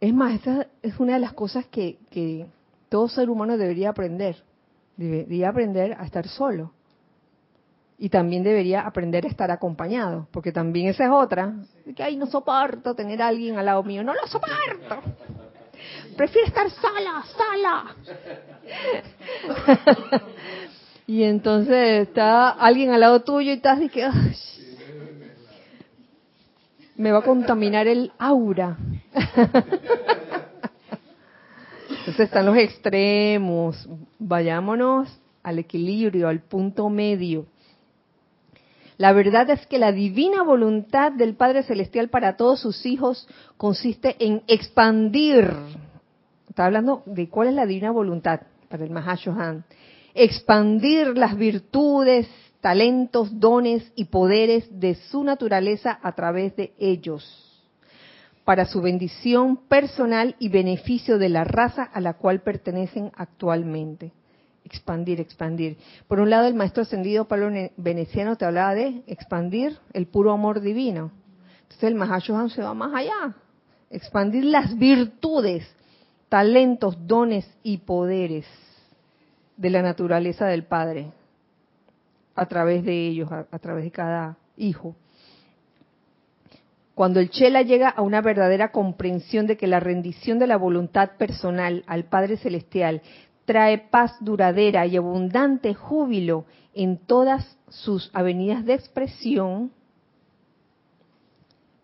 [0.00, 2.46] Es más, esa es una de las cosas que, que
[2.88, 4.36] todo ser humano debería aprender.
[4.96, 6.72] Debería aprender a estar solo
[8.02, 11.52] y también debería aprender a estar acompañado, porque también esa es otra,
[11.94, 15.02] que ay, no soporto tener a alguien al lado mío, no lo soporto.
[16.16, 17.94] Prefiero estar sola, sola.
[21.06, 24.08] y entonces está alguien al lado tuyo y estás y que
[26.96, 28.78] me va a contaminar el aura.
[31.90, 33.86] entonces están los extremos,
[34.18, 37.44] vayámonos al equilibrio, al punto medio
[39.00, 44.14] la verdad es que la divina voluntad del Padre Celestial para todos sus hijos consiste
[44.18, 45.54] en expandir.
[46.46, 49.64] Está hablando de cuál es la divina voluntad para el Mahashohan.
[50.12, 52.28] Expandir las virtudes,
[52.60, 57.64] talentos, dones y poderes de su naturaleza a través de ellos,
[58.44, 64.12] para su bendición personal y beneficio de la raza a la cual pertenecen actualmente
[64.70, 65.76] expandir, expandir.
[66.06, 70.60] Por un lado, el maestro ascendido Pablo Veneciano te hablaba de expandir el puro amor
[70.60, 71.10] divino.
[71.62, 73.34] Entonces el Mahashohan se va más allá.
[73.90, 75.68] Expandir las virtudes,
[76.28, 78.46] talentos, dones y poderes
[79.56, 81.12] de la naturaleza del Padre
[82.36, 84.94] a través de ellos, a, a través de cada hijo.
[86.94, 91.12] Cuando el Chela llega a una verdadera comprensión de que la rendición de la voluntad
[91.18, 93.02] personal al Padre Celestial
[93.50, 99.72] trae paz duradera y abundante júbilo en todas sus avenidas de expresión,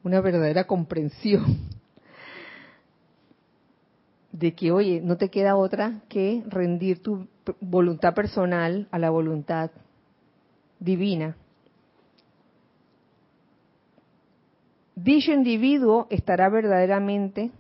[0.05, 1.59] una verdadera comprensión
[4.31, 7.27] de que, oye, no te queda otra que rendir tu
[7.61, 9.73] voluntad personal a la voluntad
[10.79, 11.37] divina.
[14.95, 17.51] Dicho individuo estará verdaderamente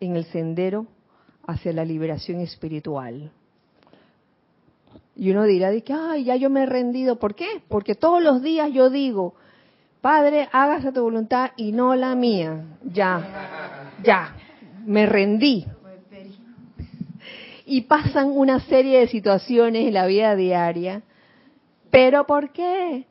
[0.00, 0.86] en el sendero
[1.46, 3.32] hacia la liberación espiritual.
[5.18, 7.18] Y uno dirá de que, ay, ya yo me he rendido.
[7.18, 7.60] ¿Por qué?
[7.66, 9.34] Porque todos los días yo digo,
[10.00, 12.78] Padre, hágase tu voluntad y no la mía.
[12.84, 14.36] Ya, ya,
[14.86, 15.66] me rendí.
[17.66, 21.02] Y pasan una serie de situaciones en la vida diaria.
[21.90, 23.04] ¿Pero por qué?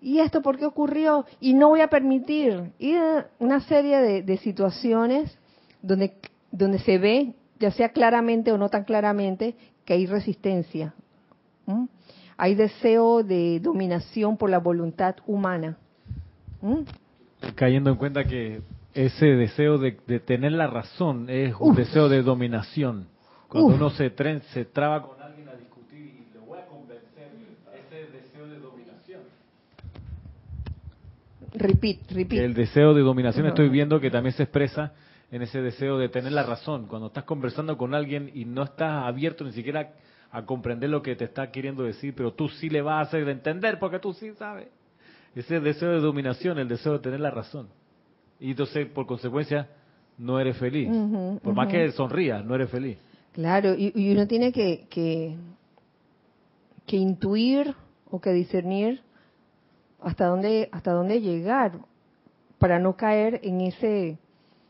[0.00, 1.26] ¿Y esto por qué ocurrió?
[1.38, 2.72] Y no voy a permitir.
[2.80, 2.96] Y
[3.38, 5.38] una serie de, de situaciones
[5.80, 6.16] donde,
[6.50, 9.54] donde se ve, ya sea claramente o no tan claramente,
[9.84, 10.92] que hay resistencia
[11.66, 11.84] ¿Mm?
[12.38, 15.76] Hay deseo de dominación por la voluntad humana.
[16.60, 16.80] ¿Mm?
[17.54, 18.60] Cayendo en cuenta que
[18.94, 23.08] ese deseo de, tener la razón es un deseo de dominación.
[23.48, 24.12] Cuando uno se,
[24.52, 27.30] se traba con alguien a discutir y le voy a convencer,
[27.74, 29.20] ese deseo de dominación.
[31.54, 32.42] Repeat, repeat.
[32.42, 34.94] El deseo de dominación estoy viendo que también se expresa
[35.30, 36.86] en ese deseo de tener la razón.
[36.86, 39.92] Cuando estás conversando con alguien y no estás abierto ni siquiera
[40.36, 43.26] a comprender lo que te está queriendo decir, pero tú sí le vas a hacer
[43.26, 44.68] entender porque tú sí sabes.
[45.34, 47.68] Ese deseo de dominación, el deseo de tener la razón.
[48.38, 49.66] Y entonces, por consecuencia,
[50.18, 50.90] no eres feliz.
[51.42, 52.98] por más que sonrías, no eres feliz.
[53.32, 55.36] Claro, y, uno tiene que, que,
[56.86, 57.74] que, intuir
[58.10, 59.00] o que discernir
[60.02, 61.78] hasta dónde, hasta dónde llegar
[62.58, 64.18] para no caer en ese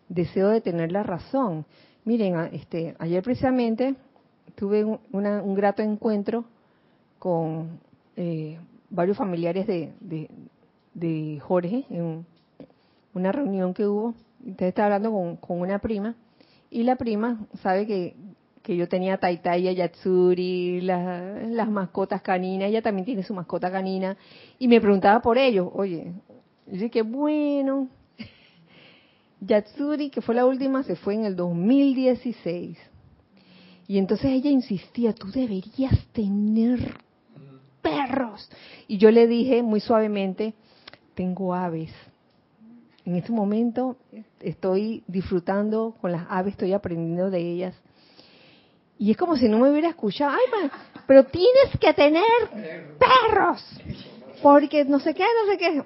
[0.09, 1.67] deseo de tener la razón.
[2.05, 3.97] Miren, este, ayer precisamente
[4.57, 6.45] tuve un, grato encuentro
[7.19, 7.79] con
[8.17, 8.59] eh,
[8.91, 9.93] varios familiares de,
[10.95, 12.27] de, Jorge en
[13.15, 14.15] una reunión que hubo.
[14.45, 16.17] Usted está hablando con, una prima
[16.71, 18.17] y la prima sabe que,
[18.63, 24.17] que yo tenía Taitaya Yatsuri, las mascotas caninas, ella también tiene su mascota canina,
[24.59, 25.69] y me preguntaba por ellos.
[25.73, 26.13] Oye,
[26.67, 27.89] yo dije, que bueno.
[29.41, 32.96] Yatsuri, que fue la última, se fue en el 2016.
[33.89, 36.95] Y entonces ella insistía, tú deberías tener
[37.81, 38.49] perros.
[38.89, 40.55] Y yo le dije muy suavemente,
[41.15, 41.93] tengo aves.
[43.05, 43.97] En este momento
[44.41, 47.75] estoy disfrutando con las aves, estoy aprendiendo de ellas.
[48.99, 50.71] Y es como si no me hubiera escuchado, ay,
[51.07, 52.25] pero tienes que tener
[52.99, 53.63] perros,
[54.43, 55.83] porque no sé qué, no sé qué.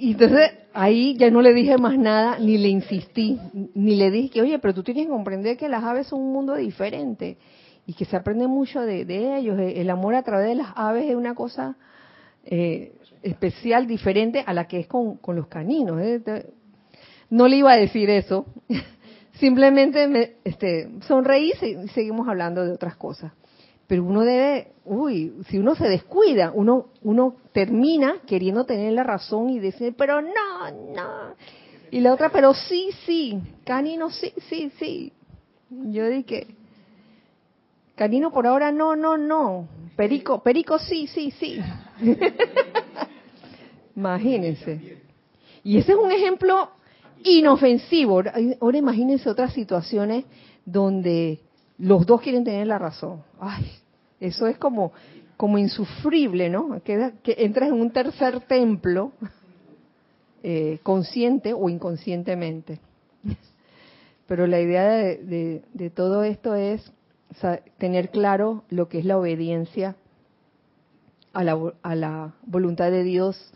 [0.00, 3.38] Y entonces ahí ya no le dije más nada, ni le insistí,
[3.74, 6.32] ni le dije que, oye, pero tú tienes que comprender que las aves son un
[6.32, 7.36] mundo diferente
[7.84, 9.58] y que se aprende mucho de, ellos.
[9.60, 11.76] El amor a través de las aves es una cosa
[12.46, 16.00] eh, especial, diferente a la que es con, los caninos.
[16.00, 16.50] ¿eh?
[17.28, 18.46] No le iba a decir eso,
[19.34, 23.32] simplemente me este, sonreí y seguimos hablando de otras cosas.
[23.90, 29.50] Pero uno debe, uy, si uno se descuida, uno, uno termina queriendo tener la razón
[29.50, 31.34] y decir, pero no, no.
[31.90, 35.12] Y la otra, pero sí, sí, canino, sí, sí, sí.
[35.70, 36.46] Yo dije,
[37.96, 39.66] canino por ahora, no, no, no.
[39.96, 41.58] Perico, perico, sí, sí, sí.
[43.96, 45.00] Imagínense.
[45.64, 46.70] Y ese es un ejemplo
[47.24, 48.22] inofensivo.
[48.60, 50.26] Ahora imagínense otras situaciones
[50.64, 51.40] donde
[51.76, 53.24] los dos quieren tener la razón.
[53.40, 53.79] Ay,
[54.20, 54.92] eso es como,
[55.36, 56.82] como insufrible, ¿no?
[56.82, 59.12] Que, que entras en un tercer templo,
[60.42, 62.80] eh, consciente o inconscientemente.
[64.26, 66.92] Pero la idea de, de todo esto es
[67.78, 69.96] tener claro lo que es la obediencia
[71.32, 73.52] a la, a la voluntad de Dios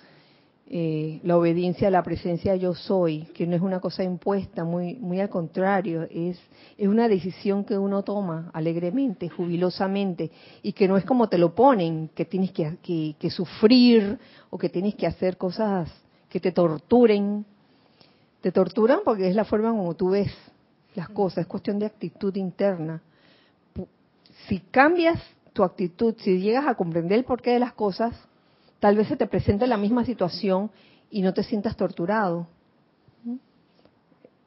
[0.66, 4.95] eh, la obediencia a la presencia yo soy, que no es una cosa impuesta, muy,
[4.95, 6.39] muy al contrario, es,
[6.78, 10.31] es una decisión que uno toma alegremente, jubilosamente,
[10.62, 12.78] y que no es como te lo ponen, que tienes que,
[13.19, 14.19] que, sufrir
[14.49, 15.93] o que tienes que hacer cosas
[16.31, 17.45] que te torturen.
[18.41, 20.32] Te torturan porque es la forma como tú ves
[20.95, 23.03] las cosas, es cuestión de actitud interna.
[24.49, 25.20] Si cambias
[25.53, 28.15] tu actitud, si llegas a comprender el porqué de las cosas,
[28.85, 30.70] Tal vez se te presente la misma situación
[31.11, 32.47] y no te sientas torturado.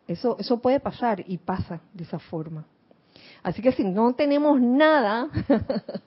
[0.08, 2.64] Eso, eso puede pasar y pasa de esa forma.
[3.42, 5.30] Así que si no tenemos nada,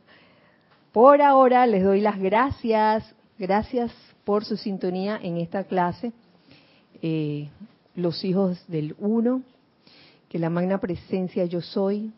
[0.93, 3.17] por ahora les doy las gracias.
[3.37, 3.91] Gracias
[4.23, 6.13] por su sintonía en esta clase.
[7.03, 7.49] Eh,
[7.97, 9.43] los hijos del uno,
[10.29, 12.13] que la magna presencia yo soy,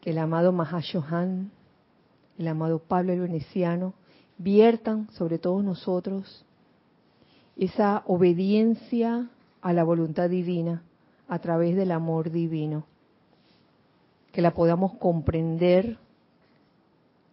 [0.00, 1.50] que el amado Mahashohan,
[2.38, 3.92] el amado Pablo el Veneciano,
[4.38, 6.44] viertan sobre todos nosotros
[7.56, 9.28] esa obediencia
[9.62, 10.82] a la voluntad divina
[11.28, 12.84] a través del amor divino,
[14.32, 15.96] que la podamos comprender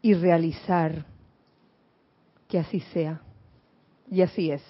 [0.02, 1.06] y realizar,
[2.48, 3.22] que así sea.
[4.10, 4.62] Y así es.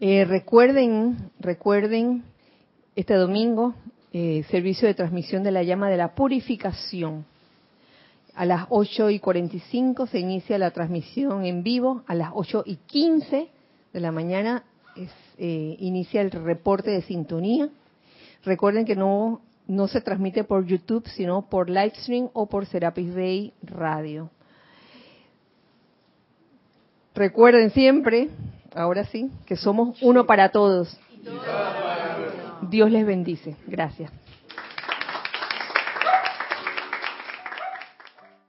[0.00, 2.24] Eh, recuerden, recuerden
[2.96, 3.74] este domingo,
[4.12, 7.24] eh, servicio de transmisión de la llama de la purificación
[8.34, 12.02] a las 8 y 45 se inicia la transmisión en vivo.
[12.06, 13.48] A las 8 y 15
[13.92, 14.64] de la mañana
[15.38, 17.68] eh, inicia el reporte de sintonía.
[18.44, 23.52] Recuerden que no, no se transmite por YouTube, sino por Livestream o por Serapis Bay
[23.62, 24.30] Radio.
[27.14, 28.30] Recuerden siempre,
[28.74, 30.98] ahora sí, que somos uno para todos.
[32.70, 33.56] Dios les bendice.
[33.66, 34.10] Gracias.